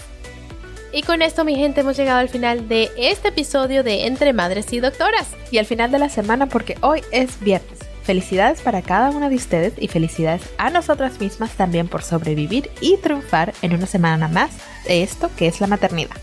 Y 0.91 1.04
con 1.04 1.21
esto, 1.21 1.45
mi 1.45 1.56
gente, 1.56 1.82
hemos 1.82 1.97
llegado 1.97 2.19
al 2.19 2.30
final 2.30 2.67
de 2.67 2.89
este 2.97 3.28
episodio 3.28 3.84
de 3.84 4.08
Entre 4.08 4.34
Madres 4.34 4.73
y 4.73 4.80
Doctoras. 4.80 5.28
Y 5.52 5.60
al 5.60 5.65
final 5.65 5.91
de 5.91 5.99
la 5.99 6.10
semana 6.10 6.47
porque 6.47 6.78
hoy 6.82 7.04
es 7.12 7.39
viernes. 7.39 7.78
Felicidades 8.04 8.62
para 8.62 8.82
cada 8.82 9.12
una 9.12 9.30
de 9.30 9.36
ustedes 9.36 9.73
y 9.78 9.88
felicidades 9.88 10.41
a 10.58 10.71
nosotras 10.71 11.19
mismas 11.19 11.52
también 11.52 11.88
por 11.88 12.02
sobrevivir 12.02 12.71
y 12.82 12.97
triunfar 12.97 13.54
en 13.62 13.75
una 13.75 13.86
semana 13.86 14.28
más 14.28 14.49
de 14.86 15.04
esto 15.04 15.30
que 15.38 15.45
es 15.45 15.62
la 15.62 15.67
maternidad. 15.67 16.15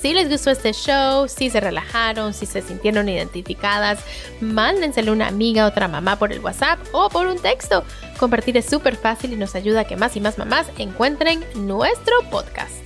Si 0.00 0.12
les 0.12 0.28
gustó 0.28 0.50
este 0.50 0.72
show, 0.72 1.28
si 1.28 1.48
se 1.48 1.60
relajaron, 1.60 2.34
si 2.34 2.44
se 2.44 2.60
sintieron 2.60 3.08
identificadas, 3.08 4.00
mándenselo 4.40 5.12
a 5.12 5.14
una 5.14 5.28
amiga, 5.28 5.64
otra 5.64 5.86
mamá 5.86 6.18
por 6.18 6.32
el 6.32 6.40
WhatsApp 6.40 6.80
o 6.90 7.08
por 7.08 7.28
un 7.28 7.38
texto. 7.38 7.84
Compartir 8.18 8.56
es 8.56 8.66
súper 8.66 8.96
fácil 8.96 9.32
y 9.32 9.36
nos 9.36 9.54
ayuda 9.54 9.82
a 9.82 9.84
que 9.84 9.94
más 9.94 10.16
y 10.16 10.20
más 10.20 10.38
mamás 10.38 10.66
encuentren 10.76 11.44
nuestro 11.54 12.14
podcast. 12.32 12.81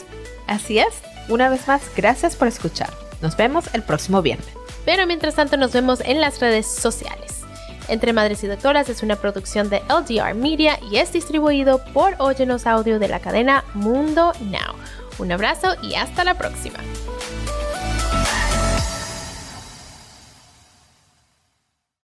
Así 0.46 0.78
es, 0.78 1.02
una 1.28 1.48
vez 1.48 1.66
más, 1.66 1.82
gracias 1.96 2.36
por 2.36 2.48
escuchar. 2.48 2.90
Nos 3.20 3.36
vemos 3.36 3.66
el 3.72 3.82
próximo 3.82 4.22
viernes. 4.22 4.48
Pero 4.84 5.06
mientras 5.06 5.34
tanto 5.34 5.56
nos 5.56 5.72
vemos 5.72 6.00
en 6.00 6.20
las 6.20 6.40
redes 6.40 6.66
sociales. 6.66 7.42
Entre 7.88 8.12
Madres 8.12 8.42
y 8.42 8.46
Doctoras 8.46 8.88
es 8.88 9.02
una 9.02 9.16
producción 9.16 9.68
de 9.68 9.80
LDR 9.88 10.34
Media 10.34 10.78
y 10.90 10.96
es 10.96 11.12
distribuido 11.12 11.84
por 11.92 12.14
Óyenos 12.18 12.66
Audio 12.66 12.98
de 12.98 13.08
la 13.08 13.20
cadena 13.20 13.64
Mundo 13.74 14.32
Now. 14.40 14.74
Un 15.18 15.32
abrazo 15.32 15.74
y 15.82 15.94
hasta 15.94 16.24
la 16.24 16.36
próxima. 16.36 16.78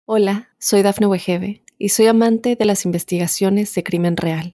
Hola, 0.05 0.49
soy 0.59 0.83
Dafne 0.83 1.07
Wegebe 1.07 1.63
y 1.77 1.89
soy 1.89 2.07
amante 2.07 2.55
de 2.55 2.65
las 2.65 2.85
investigaciones 2.85 3.73
de 3.73 3.83
crimen 3.83 4.17
real. 4.17 4.53